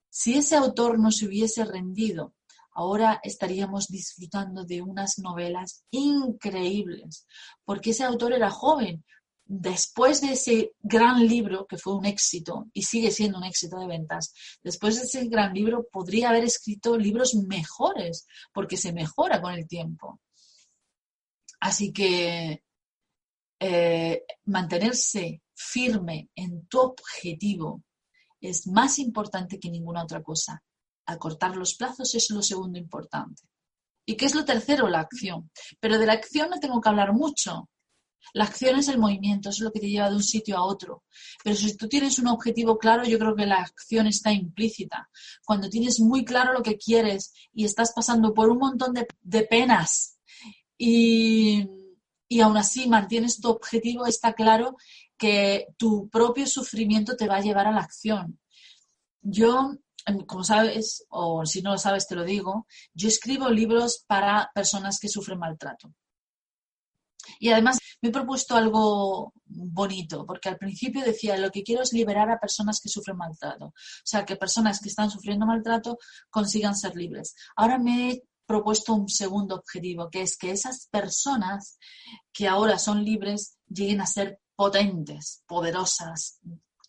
Si 0.09 0.35
ese 0.35 0.57
autor 0.57 0.99
no 0.99 1.13
se 1.13 1.27
hubiese 1.27 1.65
rendido, 1.65 2.35
ahora 2.81 3.21
estaríamos 3.23 3.89
disfrutando 3.89 4.65
de 4.65 4.81
unas 4.81 5.19
novelas 5.19 5.85
increíbles, 5.91 7.27
porque 7.65 7.91
ese 7.91 8.05
autor 8.05 8.33
era 8.33 8.51
joven. 8.51 9.05
Después 9.45 10.21
de 10.21 10.33
ese 10.33 10.73
gran 10.81 11.27
libro, 11.27 11.67
que 11.67 11.77
fue 11.77 11.95
un 11.95 12.07
éxito 12.07 12.69
y 12.73 12.83
sigue 12.83 13.11
siendo 13.11 13.37
un 13.37 13.45
éxito 13.45 13.79
de 13.79 13.87
ventas, 13.87 14.33
después 14.63 14.97
de 14.97 15.03
ese 15.03 15.29
gran 15.29 15.53
libro 15.53 15.89
podría 15.93 16.31
haber 16.31 16.45
escrito 16.45 16.97
libros 16.97 17.35
mejores, 17.35 18.27
porque 18.53 18.77
se 18.77 18.93
mejora 18.93 19.43
con 19.43 19.53
el 19.53 19.67
tiempo. 19.67 20.21
Así 21.61 21.93
que 21.93 22.63
eh, 23.59 24.25
mantenerse 24.45 25.43
firme 25.53 26.31
en 26.35 26.67
tu 26.67 26.81
objetivo 26.81 27.83
es 28.41 28.67
más 28.69 28.99
importante 28.99 29.59
que 29.61 29.69
ninguna 29.69 30.05
otra 30.05 30.23
cosa 30.23 30.63
acortar 31.13 31.57
los 31.57 31.75
plazos 31.75 32.15
es 32.15 32.31
lo 32.31 32.43
segundo 32.43 32.79
importante. 32.79 33.43
¿Y 34.07 34.17
qué 34.17 34.27
es 34.27 34.35
lo 34.35 34.45
tercero? 34.45 34.89
La 34.89 35.01
acción. 35.01 35.51
Pero 35.79 35.99
de 35.99 36.07
la 36.07 36.15
acción 36.15 36.51
no 36.51 36.59
tengo 36.59 36.81
que 36.81 36.89
hablar 36.89 37.13
mucho. 37.13 37.69
La 38.33 38.45
acción 38.45 38.79
es 38.79 38.89
el 38.89 38.99
movimiento, 38.99 39.51
es 39.51 39.61
lo 39.61 39.73
que 39.73 39.81
te 39.81 39.89
lleva 39.89 40.11
de 40.11 40.17
un 40.17 40.23
sitio 40.23 40.57
a 40.57 40.65
otro. 40.65 41.05
Pero 41.43 41.57
si 41.57 41.77
tú 41.77 41.89
tienes 41.89 42.19
un 42.19 42.29
objetivo 42.29 42.79
claro, 42.79 43.05
yo 43.05 43.19
creo 43.19 43.35
que 43.35 43.47
la 43.47 43.61
acción 43.61 44.07
está 44.07 44.33
implícita. 44.33 45.09
Cuando 45.45 45.69
tienes 45.69 46.01
muy 46.01 46.25
claro 46.25 46.53
lo 46.53 46.63
que 46.63 46.77
quieres 46.77 47.33
y 47.53 47.65
estás 47.65 47.93
pasando 47.95 48.33
por 48.33 48.51
un 48.51 48.59
montón 48.59 48.95
de, 48.95 49.43
penas 49.45 50.19
y, 50.79 51.67
y 52.29 52.41
aún 52.41 52.57
así 52.57 52.89
mantienes 52.89 53.41
tu 53.41 53.49
objetivo, 53.49 54.07
está 54.07 54.33
claro 54.33 54.77
que 55.17 55.67
tu 55.77 56.09
propio 56.09 56.47
sufrimiento 56.47 57.17
te 57.17 57.27
va 57.27 57.37
a 57.37 57.43
llevar 57.43 57.67
a 57.67 57.73
la 57.73 57.81
acción. 57.81 58.39
Yo 59.23 59.77
como 60.27 60.45
sabes, 60.45 61.05
o 61.09 61.45
si 61.47 61.63
no 61.63 61.73
lo 61.73 61.79
sabes 61.79 62.07
te 62.07 62.15
lo 62.15 62.25
digo, 62.25 62.67
yo 62.95 63.09
escribo 63.09 63.49
libros 63.49 64.05
para 64.07 64.51
personas 64.55 64.99
que 64.99 65.09
sufren 65.09 65.39
maltrato. 65.39 65.93
Y 67.39 67.51
además 67.51 67.79
me 68.01 68.09
he 68.09 68.13
propuesto 68.13 68.57
algo 68.57 69.33
bonito, 69.45 70.25
porque 70.27 70.49
al 70.49 70.57
principio 70.57 71.05
decía, 71.05 71.37
lo 71.37 71.51
que 71.51 71.63
quiero 71.63 71.83
es 71.83 71.93
liberar 71.93 72.31
a 72.31 72.39
personas 72.39 72.81
que 72.81 72.89
sufren 72.89 73.17
maltrato. 73.17 73.67
O 73.67 73.75
sea, 74.05 74.25
que 74.25 74.37
personas 74.37 74.81
que 74.81 74.89
están 74.89 75.11
sufriendo 75.11 75.47
maltrato 75.47 75.99
consigan 76.31 76.77
ser 76.77 76.97
libres. 76.97 77.35
Ahora 77.57 77.79
me 77.79 78.11
he 78.11 78.23
propuesto 78.47 78.95
un 78.95 79.09
segundo 79.09 79.55
objetivo, 79.55 80.11
que 80.11 80.23
es 80.23 80.37
que 80.37 80.51
esas 80.51 80.89
personas 80.91 81.79
que 82.33 82.49
ahora 82.49 82.79
son 82.79 83.05
libres 83.05 83.59
lleguen 83.69 84.01
a 84.01 84.07
ser 84.07 84.41
potentes, 84.57 85.45
poderosas, 85.47 86.41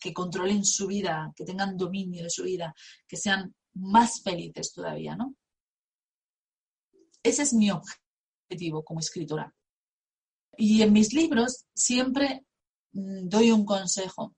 que 0.02 0.12
controlen 0.12 0.64
su 0.64 0.86
vida, 0.88 1.32
que 1.36 1.44
tengan 1.44 1.76
dominio 1.76 2.24
de 2.24 2.30
su 2.30 2.42
vida, 2.42 2.74
que 3.06 3.16
sean 3.16 3.54
más 3.74 4.22
felices 4.22 4.72
todavía, 4.72 5.16
¿no? 5.16 5.36
Ese 7.22 7.42
es 7.42 7.52
mi 7.52 7.70
objetivo 7.70 8.82
como 8.84 9.00
escritora. 9.00 9.54
Y 10.56 10.82
en 10.82 10.92
mis 10.92 11.12
libros 11.12 11.64
siempre 11.74 12.44
mm, 12.92 13.28
doy 13.28 13.52
un 13.52 13.64
consejo. 13.64 14.34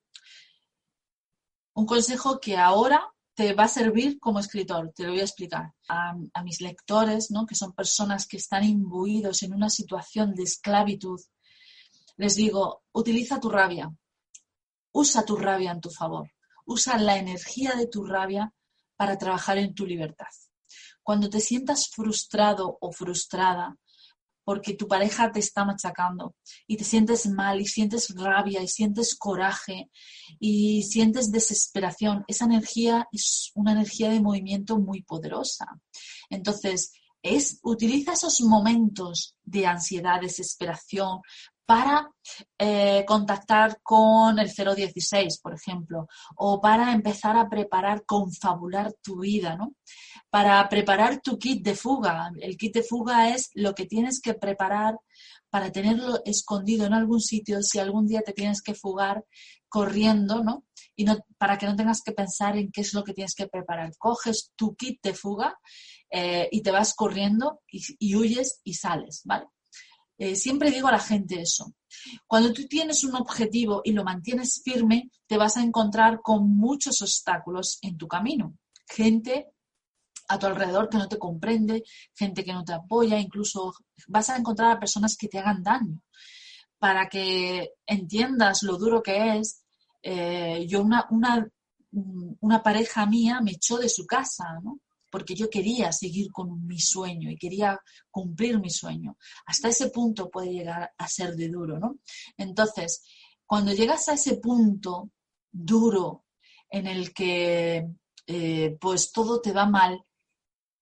Un 1.74 1.86
consejo 1.86 2.38
que 2.38 2.56
ahora 2.56 3.10
te 3.34 3.52
va 3.52 3.64
a 3.64 3.68
servir 3.68 4.20
como 4.20 4.38
escritor, 4.38 4.92
te 4.94 5.02
lo 5.02 5.10
voy 5.10 5.20
a 5.20 5.24
explicar. 5.24 5.72
A, 5.88 6.14
mis 6.44 6.60
lectores, 6.60 7.30
¿no? 7.30 7.46
que 7.46 7.56
son 7.56 7.72
personas 7.72 8.28
que 8.28 8.36
están 8.36 8.64
imbuidos 8.64 9.42
en 9.42 9.54
una 9.54 9.70
situación 9.70 10.34
de 10.34 10.44
esclavitud, 10.44 11.20
les 12.16 12.36
digo, 12.36 12.84
utiliza 12.92 13.40
tu 13.40 13.48
rabia, 13.48 13.90
Usa 14.96 15.24
tu 15.24 15.36
rabia 15.36 15.72
en 15.72 15.80
tu 15.80 15.90
favor. 15.90 16.30
Usa 16.66 16.96
la 16.98 17.16
energía 17.18 17.72
de 17.74 17.88
tu 17.88 18.04
rabia 18.04 18.52
para 18.96 19.18
trabajar 19.18 19.58
en 19.58 19.74
tu 19.74 19.86
libertad. 19.86 20.28
Cuando 21.02 21.28
te 21.28 21.40
sientas 21.40 21.88
frustrado 21.88 22.78
o 22.80 22.92
frustrada 22.92 23.76
porque 24.44 24.74
tu 24.74 24.86
pareja 24.86 25.32
te 25.32 25.40
está 25.40 25.64
machacando 25.64 26.36
y 26.66 26.76
te 26.76 26.84
sientes 26.84 27.26
mal 27.26 27.60
y 27.60 27.66
sientes 27.66 28.14
rabia 28.14 28.62
y 28.62 28.68
sientes 28.68 29.16
coraje 29.16 29.90
y 30.38 30.82
sientes 30.84 31.32
desesperación. 31.32 32.24
Esa 32.28 32.44
energía 32.44 33.08
es 33.10 33.50
una 33.54 33.72
energía 33.72 34.10
de 34.10 34.20
movimiento 34.20 34.78
muy 34.78 35.02
poderosa. 35.02 35.66
Entonces, 36.30 36.92
es, 37.22 37.58
utiliza 37.62 38.12
esos 38.12 38.42
momentos 38.42 39.34
de 39.42 39.66
ansiedad, 39.66 40.20
desesperación, 40.20 41.20
para 41.66 42.10
eh, 42.58 43.04
contactar 43.06 43.80
con 43.82 44.38
el 44.38 44.50
016, 44.50 45.40
por 45.40 45.54
ejemplo, 45.54 46.08
o 46.36 46.60
para 46.60 46.92
empezar 46.92 47.36
a 47.36 47.48
preparar, 47.48 48.04
confabular 48.04 48.92
tu 49.02 49.20
vida, 49.20 49.56
¿no? 49.56 49.74
Para 50.30 50.68
preparar 50.68 51.20
tu 51.20 51.38
kit 51.38 51.64
de 51.64 51.74
fuga. 51.74 52.30
El 52.40 52.56
kit 52.56 52.74
de 52.74 52.82
fuga 52.82 53.30
es 53.30 53.50
lo 53.54 53.74
que 53.74 53.86
tienes 53.86 54.20
que 54.20 54.34
preparar 54.34 54.98
para 55.48 55.70
tenerlo 55.70 56.20
escondido 56.24 56.86
en 56.86 56.94
algún 56.94 57.20
sitio 57.20 57.62
si 57.62 57.78
algún 57.78 58.06
día 58.06 58.22
te 58.22 58.32
tienes 58.32 58.60
que 58.60 58.74
fugar 58.74 59.24
corriendo, 59.68 60.42
¿no? 60.42 60.64
Y 60.96 61.04
no, 61.04 61.18
para 61.38 61.58
que 61.58 61.66
no 61.66 61.76
tengas 61.76 62.02
que 62.02 62.12
pensar 62.12 62.56
en 62.56 62.70
qué 62.70 62.82
es 62.82 62.92
lo 62.92 63.04
que 63.04 63.14
tienes 63.14 63.34
que 63.34 63.48
preparar. 63.48 63.92
Coges 63.96 64.52
tu 64.56 64.74
kit 64.76 65.00
de 65.02 65.14
fuga 65.14 65.58
eh, 66.10 66.48
y 66.52 66.62
te 66.62 66.70
vas 66.70 66.94
corriendo 66.94 67.60
y, 67.70 67.82
y 67.98 68.16
huyes 68.16 68.60
y 68.64 68.74
sales, 68.74 69.22
¿vale? 69.24 69.46
Eh, 70.16 70.36
siempre 70.36 70.70
digo 70.70 70.88
a 70.88 70.92
la 70.92 70.98
gente 71.00 71.40
eso. 71.40 71.74
Cuando 72.26 72.52
tú 72.52 72.66
tienes 72.66 73.04
un 73.04 73.16
objetivo 73.16 73.82
y 73.84 73.92
lo 73.92 74.04
mantienes 74.04 74.62
firme, 74.64 75.10
te 75.26 75.36
vas 75.36 75.56
a 75.56 75.62
encontrar 75.62 76.20
con 76.22 76.56
muchos 76.56 77.02
obstáculos 77.02 77.78
en 77.82 77.96
tu 77.96 78.06
camino. 78.06 78.56
Gente 78.86 79.48
a 80.28 80.38
tu 80.38 80.46
alrededor 80.46 80.88
que 80.88 80.98
no 80.98 81.08
te 81.08 81.18
comprende, 81.18 81.84
gente 82.14 82.44
que 82.44 82.52
no 82.52 82.64
te 82.64 82.72
apoya, 82.72 83.18
incluso 83.18 83.74
vas 84.08 84.30
a 84.30 84.36
encontrar 84.36 84.70
a 84.70 84.80
personas 84.80 85.16
que 85.16 85.28
te 85.28 85.38
hagan 85.38 85.62
daño. 85.62 86.00
Para 86.78 87.08
que 87.08 87.70
entiendas 87.86 88.62
lo 88.62 88.76
duro 88.76 89.02
que 89.02 89.38
es, 89.38 89.64
eh, 90.02 90.66
yo 90.68 90.82
una, 90.82 91.06
una, 91.10 91.48
una 92.40 92.62
pareja 92.62 93.06
mía 93.06 93.40
me 93.40 93.52
echó 93.52 93.78
de 93.78 93.88
su 93.88 94.06
casa, 94.06 94.60
¿no? 94.62 94.80
Porque 95.14 95.36
yo 95.36 95.48
quería 95.48 95.92
seguir 95.92 96.32
con 96.32 96.66
mi 96.66 96.80
sueño 96.80 97.30
y 97.30 97.36
quería 97.36 97.78
cumplir 98.10 98.58
mi 98.58 98.68
sueño. 98.68 99.16
Hasta 99.46 99.68
ese 99.68 99.90
punto 99.90 100.28
puede 100.28 100.52
llegar 100.52 100.92
a 100.98 101.06
ser 101.06 101.36
de 101.36 101.48
duro, 101.48 101.78
¿no? 101.78 102.00
Entonces, 102.36 103.04
cuando 103.46 103.72
llegas 103.72 104.08
a 104.08 104.14
ese 104.14 104.38
punto 104.38 105.12
duro 105.52 106.24
en 106.68 106.88
el 106.88 107.14
que 107.14 107.86
eh, 108.26 108.76
pues 108.80 109.12
todo 109.12 109.40
te 109.40 109.52
va 109.52 109.66
mal, 109.66 110.04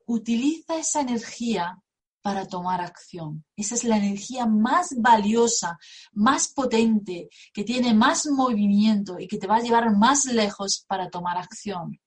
utiliza 0.07 0.79
esa 0.79 1.03
energía 1.03 1.79
para 2.23 2.47
tomar 2.47 2.81
acción. 2.81 3.45
Esa 3.55 3.75
es 3.75 3.85
la 3.85 3.99
energía 3.99 4.47
más 4.47 4.95
valiosa, 4.97 5.77
más 6.13 6.49
potente, 6.49 7.29
que 7.53 7.65
tiene 7.65 7.93
más 7.93 8.27
movimiento 8.29 9.19
y 9.19 9.29
que 9.29 9.37
te 9.37 9.47
va 9.47 9.57
a 9.57 9.63
llevar 9.63 9.95
más 9.95 10.25
lejos 10.25 10.87
para 10.89 11.11
tomar 11.11 11.37
acción. 11.37 12.01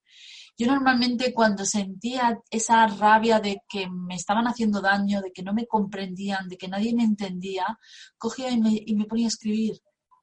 Yo 0.57 0.67
normalmente 0.67 1.33
cuando 1.33 1.65
sentía 1.65 2.39
esa 2.49 2.87
rabia 2.87 3.39
de 3.41 3.61
que 3.67 3.89
me 3.89 4.15
estaban 4.15 4.47
haciendo 4.47 4.79
daño, 4.79 5.21
de 5.21 5.31
que 5.33 5.43
no 5.43 5.53
me 5.53 5.67
comprendían, 5.67 6.47
de 6.47 6.57
que 6.57 6.69
nadie 6.69 6.95
me 6.95 7.03
entendía, 7.03 7.77
cogía 8.17 8.51
y 8.51 8.95
me, 8.95 9.05
ponía 9.05 9.25
a 9.25 9.27
escribir, 9.27 9.81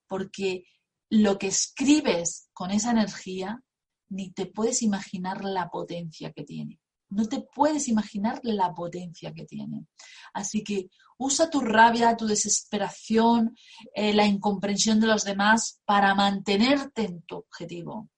porque 0.09 0.65
lo 1.11 1.37
que 1.37 1.49
escribes 1.49 2.49
con 2.55 2.71
esa 2.71 2.93
energía, 2.93 3.63
ni 4.09 4.31
te 4.31 4.47
puedes 4.47 4.83
imaginar 4.83 5.45
la 5.45 5.69
potencia 5.69 6.33
que 6.33 6.45
tiene. 6.45 6.81
No 7.11 7.27
te 7.27 7.43
puedes 7.55 7.89
imaginar 7.89 8.41
la 8.43 8.73
potencia 8.73 9.35
que 9.35 9.45
tiene. 9.45 9.87
Así 10.33 10.65
que 10.65 10.89
usa 11.19 11.51
tu 11.51 11.61
rabia, 11.61 12.17
tu 12.17 12.27
desesperación, 12.27 13.55
eh, 13.95 14.15
la 14.15 14.25
incomprensión 14.25 14.99
de 14.99 15.09
los 15.09 15.25
demás 15.25 15.83
para 15.85 16.15
mantenerte 16.15 17.05
en 17.05 17.21
tu 17.23 17.37
objetivo. 17.37 18.09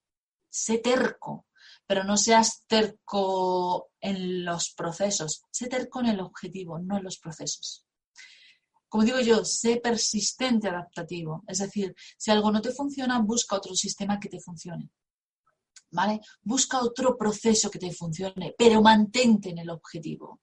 Sé 0.48 0.79
terco, 0.79 1.46
pero 1.87 2.05
no 2.05 2.16
seas 2.16 2.64
terco 2.66 3.90
en 4.01 4.44
los 4.44 4.73
procesos, 4.75 5.42
sé 5.51 5.68
terco 5.68 6.01
en 6.01 6.07
el 6.07 6.20
objetivo, 6.20 6.79
no 6.79 6.97
en 6.97 7.05
los 7.05 7.18
procesos. 7.18 7.87
Como 8.88 9.05
digo 9.05 9.20
yo, 9.20 9.44
sé 9.44 9.81
persistente 9.83 10.68
adaptativo, 10.68 11.42
es 11.47 11.59
decir, 11.59 11.94
si 12.16 12.31
algo 12.31 12.51
no 12.53 12.61
te 12.61 12.73
funciona, 12.73 13.18
busca 13.20 13.57
otro 13.57 13.75
sistema 13.75 14.20
que 14.20 14.29
te 14.29 14.40
funcione. 14.40 14.90
¿Vale? 15.90 16.20
Busca 16.42 16.81
otro 16.81 17.16
proceso 17.16 17.70
que 17.70 17.79
te 17.79 17.92
funcione, 17.92 18.55
pero 18.57 18.83
mantente 18.83 19.51
en 19.51 19.59
el 19.59 19.70
objetivo. 19.70 20.40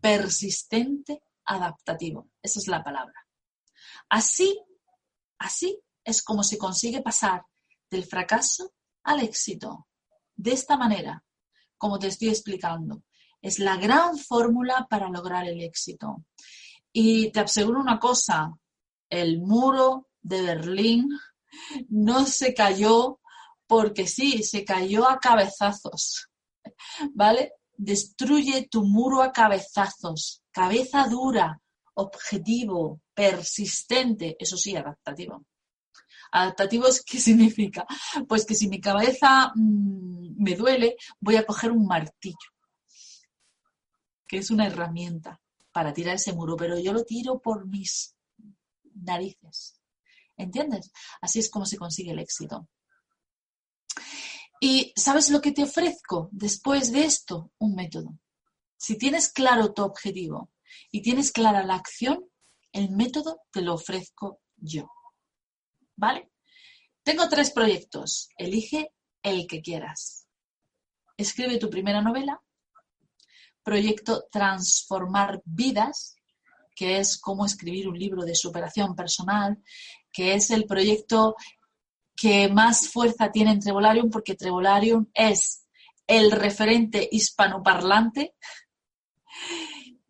Persistente 0.00 1.22
adaptativo, 1.44 2.28
esa 2.42 2.58
es 2.58 2.68
la 2.68 2.82
palabra. 2.82 3.26
Así, 4.08 4.58
así 5.38 5.78
es 6.04 6.22
como 6.22 6.42
se 6.42 6.58
consigue 6.58 7.02
pasar 7.02 7.44
del 7.90 8.04
fracaso 8.04 8.72
al 9.04 9.20
éxito. 9.20 9.86
De 10.34 10.52
esta 10.52 10.76
manera, 10.76 11.22
como 11.76 11.98
te 11.98 12.08
estoy 12.08 12.28
explicando, 12.28 13.02
es 13.40 13.58
la 13.58 13.76
gran 13.76 14.16
fórmula 14.18 14.86
para 14.88 15.08
lograr 15.08 15.46
el 15.46 15.60
éxito. 15.60 16.24
Y 16.92 17.30
te 17.32 17.40
aseguro 17.40 17.80
una 17.80 17.98
cosa, 17.98 18.52
el 19.08 19.40
muro 19.40 20.08
de 20.20 20.42
Berlín 20.42 21.08
no 21.88 22.24
se 22.26 22.54
cayó 22.54 23.20
porque 23.66 24.06
sí, 24.06 24.42
se 24.42 24.64
cayó 24.64 25.08
a 25.08 25.18
cabezazos. 25.18 26.28
¿Vale? 27.14 27.54
Destruye 27.76 28.68
tu 28.68 28.84
muro 28.84 29.22
a 29.22 29.32
cabezazos, 29.32 30.42
cabeza 30.50 31.08
dura, 31.08 31.60
objetivo, 31.94 33.00
persistente, 33.14 34.36
eso 34.38 34.56
sí, 34.56 34.76
adaptativo. 34.76 35.44
¿Adaptativos 36.32 37.02
qué 37.02 37.20
significa? 37.20 37.86
Pues 38.26 38.44
que 38.44 38.54
si 38.54 38.68
mi 38.68 38.80
cabeza 38.80 39.52
mm, 39.54 40.42
me 40.42 40.56
duele, 40.56 40.96
voy 41.20 41.36
a 41.36 41.44
coger 41.46 41.70
un 41.70 41.86
martillo, 41.86 42.50
que 44.26 44.38
es 44.38 44.50
una 44.50 44.66
herramienta 44.66 45.40
para 45.72 45.92
tirar 45.92 46.16
ese 46.16 46.32
muro, 46.32 46.56
pero 46.56 46.78
yo 46.78 46.92
lo 46.92 47.04
tiro 47.04 47.40
por 47.40 47.66
mis 47.66 48.16
narices. 48.94 49.78
¿Entiendes? 50.36 50.90
Así 51.20 51.38
es 51.38 51.50
como 51.50 51.66
se 51.66 51.76
consigue 51.76 52.12
el 52.12 52.18
éxito. 52.18 52.66
¿Y 54.60 54.92
sabes 54.96 55.28
lo 55.30 55.40
que 55.40 55.52
te 55.52 55.64
ofrezco 55.64 56.28
después 56.32 56.92
de 56.92 57.04
esto? 57.04 57.50
Un 57.58 57.74
método. 57.74 58.18
Si 58.76 58.96
tienes 58.96 59.28
claro 59.28 59.72
tu 59.72 59.82
objetivo 59.82 60.50
y 60.90 61.02
tienes 61.02 61.30
clara 61.30 61.62
la 61.64 61.74
acción, 61.74 62.24
el 62.72 62.90
método 62.90 63.40
te 63.50 63.60
lo 63.60 63.74
ofrezco 63.74 64.40
yo. 64.56 64.88
¿Vale? 65.96 66.30
Tengo 67.02 67.28
tres 67.28 67.50
proyectos. 67.50 68.28
Elige 68.36 68.92
el 69.22 69.46
que 69.46 69.60
quieras. 69.60 70.26
Escribe 71.16 71.58
tu 71.58 71.70
primera 71.70 72.00
novela. 72.00 72.40
Proyecto 73.62 74.26
Transformar 74.30 75.40
Vidas, 75.44 76.16
que 76.74 76.98
es 76.98 77.18
cómo 77.18 77.46
escribir 77.46 77.88
un 77.88 77.98
libro 77.98 78.24
de 78.24 78.34
superación 78.34 78.96
personal, 78.96 79.62
que 80.12 80.34
es 80.34 80.50
el 80.50 80.64
proyecto 80.64 81.36
que 82.16 82.48
más 82.48 82.88
fuerza 82.88 83.30
tiene 83.30 83.52
en 83.52 83.60
Trevolarium, 83.60 84.10
porque 84.10 84.34
Trevolarium 84.34 85.06
es 85.14 85.66
el 86.06 86.30
referente 86.30 87.08
hispanoparlante 87.10 88.34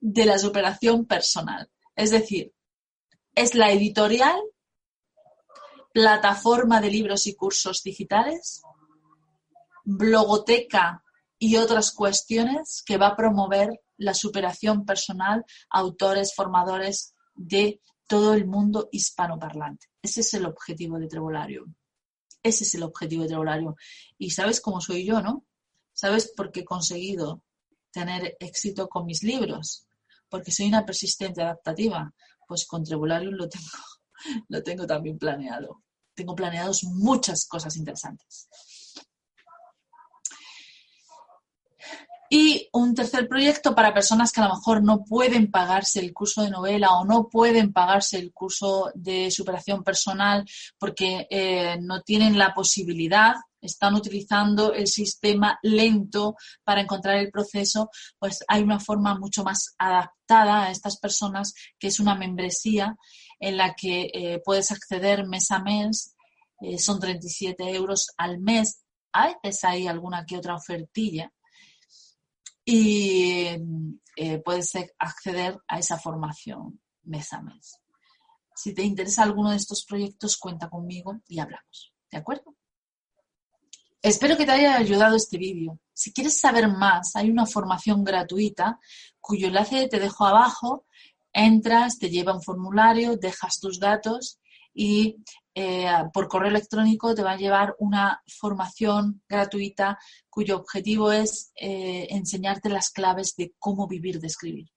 de 0.00 0.24
la 0.24 0.38
superación 0.38 1.06
personal. 1.06 1.70
Es 1.94 2.10
decir, 2.10 2.52
es 3.34 3.54
la 3.54 3.70
editorial 3.70 4.40
plataforma 5.92 6.80
de 6.80 6.90
libros 6.90 7.26
y 7.26 7.34
cursos 7.34 7.82
digitales, 7.82 8.62
blogoteca 9.84 11.02
y 11.38 11.56
otras 11.56 11.92
cuestiones 11.92 12.82
que 12.86 12.98
va 12.98 13.08
a 13.08 13.16
promover 13.16 13.80
la 13.96 14.14
superación 14.14 14.84
personal 14.84 15.44
autores, 15.70 16.34
formadores 16.34 17.14
de 17.34 17.80
todo 18.06 18.34
el 18.34 18.46
mundo 18.46 18.88
hispanoparlante. 18.92 19.86
Ese 20.02 20.20
es 20.20 20.34
el 20.34 20.46
objetivo 20.46 20.98
de 20.98 21.08
Trebolario. 21.08 21.66
Ese 22.42 22.64
es 22.64 22.74
el 22.74 22.82
objetivo 22.82 23.22
de 23.22 23.28
Trebolario. 23.28 23.76
Y 24.18 24.30
sabes 24.30 24.60
cómo 24.60 24.80
soy 24.80 25.04
yo, 25.04 25.20
¿no? 25.20 25.44
¿Sabes 25.92 26.32
por 26.36 26.50
qué 26.50 26.60
he 26.60 26.64
conseguido 26.64 27.44
tener 27.90 28.36
éxito 28.40 28.88
con 28.88 29.06
mis 29.06 29.22
libros? 29.22 29.86
Porque 30.28 30.50
soy 30.50 30.66
una 30.66 30.84
persistente 30.84 31.42
adaptativa. 31.42 32.12
Pues 32.46 32.66
con 32.66 32.84
Trebolarium 32.84 33.34
lo 33.34 33.48
tengo 33.48 33.66
lo 34.48 34.62
tengo 34.62 34.86
también 34.86 35.18
planeado. 35.18 35.82
Tengo 36.14 36.34
planeados 36.34 36.84
muchas 36.84 37.46
cosas 37.46 37.76
interesantes. 37.76 38.48
Y 42.28 42.68
un 42.72 42.94
tercer 42.94 43.28
proyecto 43.28 43.74
para 43.74 43.92
personas 43.92 44.32
que 44.32 44.40
a 44.40 44.48
lo 44.48 44.54
mejor 44.54 44.82
no 44.82 45.04
pueden 45.04 45.50
pagarse 45.50 46.00
el 46.00 46.14
curso 46.14 46.42
de 46.42 46.50
novela 46.50 46.92
o 46.92 47.04
no 47.04 47.28
pueden 47.28 47.74
pagarse 47.74 48.18
el 48.18 48.32
curso 48.32 48.90
de 48.94 49.30
superación 49.30 49.84
personal 49.84 50.46
porque 50.78 51.26
eh, 51.28 51.76
no 51.82 52.00
tienen 52.00 52.38
la 52.38 52.54
posibilidad 52.54 53.34
están 53.62 53.94
utilizando 53.94 54.74
el 54.74 54.88
sistema 54.88 55.58
lento 55.62 56.36
para 56.64 56.80
encontrar 56.80 57.16
el 57.18 57.30
proceso, 57.30 57.90
pues 58.18 58.44
hay 58.48 58.62
una 58.62 58.80
forma 58.80 59.16
mucho 59.18 59.44
más 59.44 59.74
adaptada 59.78 60.64
a 60.64 60.70
estas 60.70 60.98
personas, 60.98 61.54
que 61.78 61.86
es 61.86 62.00
una 62.00 62.16
membresía 62.16 62.96
en 63.42 63.56
la 63.56 63.74
que 63.74 64.08
eh, 64.14 64.40
puedes 64.44 64.70
acceder 64.70 65.26
mes 65.26 65.50
a 65.50 65.58
mes, 65.58 66.14
eh, 66.60 66.78
son 66.78 67.00
37 67.00 67.74
euros 67.74 68.12
al 68.16 68.38
mes, 68.38 68.84
a 69.12 69.36
veces 69.42 69.64
hay 69.64 69.88
alguna 69.88 70.24
que 70.24 70.36
otra 70.36 70.54
ofertilla 70.54 71.32
y 72.64 73.48
eh, 74.16 74.38
puedes 74.44 74.72
acceder 74.96 75.58
a 75.66 75.80
esa 75.80 75.98
formación 75.98 76.80
mes 77.02 77.32
a 77.32 77.42
mes. 77.42 77.80
Si 78.54 78.72
te 78.74 78.84
interesa 78.84 79.24
alguno 79.24 79.50
de 79.50 79.56
estos 79.56 79.84
proyectos, 79.84 80.36
cuenta 80.36 80.70
conmigo 80.70 81.20
y 81.26 81.40
hablamos. 81.40 81.92
¿De 82.12 82.18
acuerdo? 82.18 82.54
Espero 84.00 84.36
que 84.36 84.46
te 84.46 84.52
haya 84.52 84.76
ayudado 84.76 85.16
este 85.16 85.36
vídeo. 85.36 85.80
Si 85.92 86.12
quieres 86.12 86.38
saber 86.38 86.68
más, 86.68 87.16
hay 87.16 87.28
una 87.28 87.46
formación 87.46 88.04
gratuita 88.04 88.78
cuyo 89.20 89.48
enlace 89.48 89.88
te 89.88 89.98
dejo 89.98 90.26
abajo. 90.26 90.86
Entras, 91.32 91.98
te 91.98 92.10
lleva 92.10 92.34
un 92.34 92.42
formulario, 92.42 93.16
dejas 93.16 93.58
tus 93.60 93.78
datos 93.80 94.38
y 94.74 95.16
eh, 95.54 95.86
por 96.12 96.28
correo 96.28 96.48
electrónico 96.48 97.14
te 97.14 97.22
va 97.22 97.32
a 97.32 97.36
llevar 97.36 97.74
una 97.78 98.22
formación 98.26 99.22
gratuita 99.28 99.98
cuyo 100.30 100.56
objetivo 100.56 101.12
es 101.12 101.52
eh, 101.56 102.06
enseñarte 102.10 102.70
las 102.70 102.90
claves 102.90 103.34
de 103.36 103.52
cómo 103.58 103.86
vivir 103.86 104.18
de 104.18 104.28
escribir. 104.28 104.70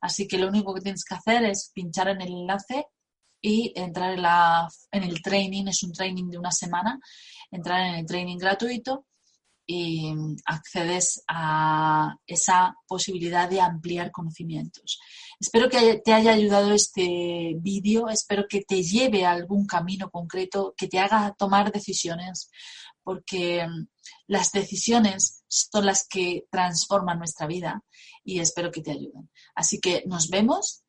Así 0.00 0.26
que 0.26 0.38
lo 0.38 0.48
único 0.48 0.74
que 0.74 0.80
tienes 0.80 1.04
que 1.04 1.14
hacer 1.14 1.44
es 1.44 1.70
pinchar 1.74 2.08
en 2.08 2.22
el 2.22 2.32
enlace 2.32 2.86
y 3.40 3.72
entrar 3.74 4.14
en, 4.14 4.22
la, 4.22 4.68
en 4.92 5.02
el 5.02 5.20
training, 5.22 5.66
es 5.66 5.82
un 5.82 5.92
training 5.92 6.30
de 6.30 6.38
una 6.38 6.52
semana, 6.52 6.98
entrar 7.50 7.80
en 7.80 7.94
el 7.96 8.06
training 8.06 8.38
gratuito 8.38 9.06
y 9.66 10.12
accedes 10.46 11.22
a 11.28 12.14
esa 12.26 12.74
posibilidad 12.86 13.48
de 13.48 13.60
ampliar 13.60 14.10
conocimientos. 14.10 14.98
Espero 15.40 15.70
que 15.70 16.02
te 16.04 16.12
haya 16.12 16.32
ayudado 16.32 16.72
este 16.72 17.54
vídeo, 17.56 18.10
espero 18.10 18.44
que 18.46 18.60
te 18.60 18.82
lleve 18.82 19.24
a 19.24 19.30
algún 19.30 19.66
camino 19.66 20.10
concreto, 20.10 20.74
que 20.76 20.86
te 20.86 20.98
haga 20.98 21.34
tomar 21.38 21.72
decisiones, 21.72 22.50
porque 23.02 23.66
las 24.26 24.52
decisiones 24.52 25.42
son 25.48 25.86
las 25.86 26.06
que 26.06 26.46
transforman 26.50 27.18
nuestra 27.18 27.46
vida 27.46 27.82
y 28.22 28.40
espero 28.40 28.70
que 28.70 28.82
te 28.82 28.90
ayuden. 28.90 29.30
Así 29.54 29.80
que 29.80 30.04
nos 30.06 30.28
vemos, 30.28 30.82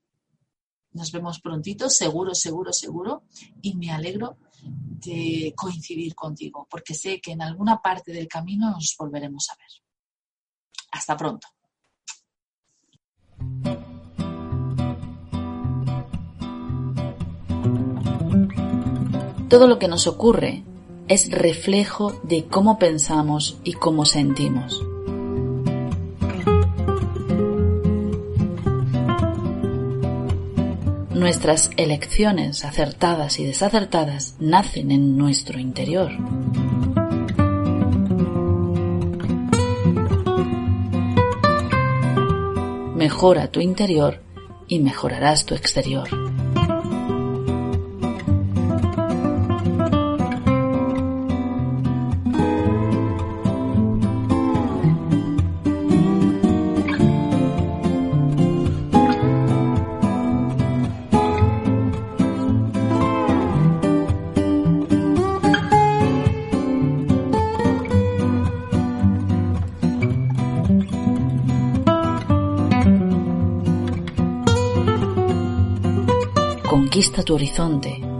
nos 0.91 1.13
vemos 1.13 1.39
prontito, 1.39 1.89
seguro, 1.89 2.35
seguro, 2.35 2.73
seguro, 2.73 3.23
y 3.61 3.77
me 3.77 3.91
alegro 3.91 4.37
de 4.61 5.53
coincidir 5.55 6.13
contigo, 6.13 6.67
porque 6.69 6.93
sé 6.93 7.21
que 7.21 7.31
en 7.31 7.41
alguna 7.41 7.81
parte 7.81 8.11
del 8.11 8.27
camino 8.27 8.69
nos 8.69 8.93
volveremos 8.99 9.49
a 9.49 9.55
ver. 9.55 9.69
Hasta 10.91 11.15
pronto. 11.15 11.47
Todo 19.51 19.67
lo 19.67 19.79
que 19.79 19.89
nos 19.89 20.07
ocurre 20.07 20.63
es 21.09 21.29
reflejo 21.29 22.17
de 22.23 22.45
cómo 22.45 22.79
pensamos 22.79 23.59
y 23.65 23.73
cómo 23.73 24.05
sentimos. 24.05 24.81
Nuestras 31.09 31.69
elecciones 31.75 32.63
acertadas 32.63 33.41
y 33.41 33.45
desacertadas 33.45 34.37
nacen 34.39 34.89
en 34.89 35.17
nuestro 35.17 35.59
interior. 35.59 36.11
Mejora 42.95 43.51
tu 43.51 43.59
interior 43.59 44.21
y 44.69 44.79
mejorarás 44.79 45.45
tu 45.45 45.55
exterior. 45.55 46.07
Tu 77.23 77.33
horizonte. 77.33 78.10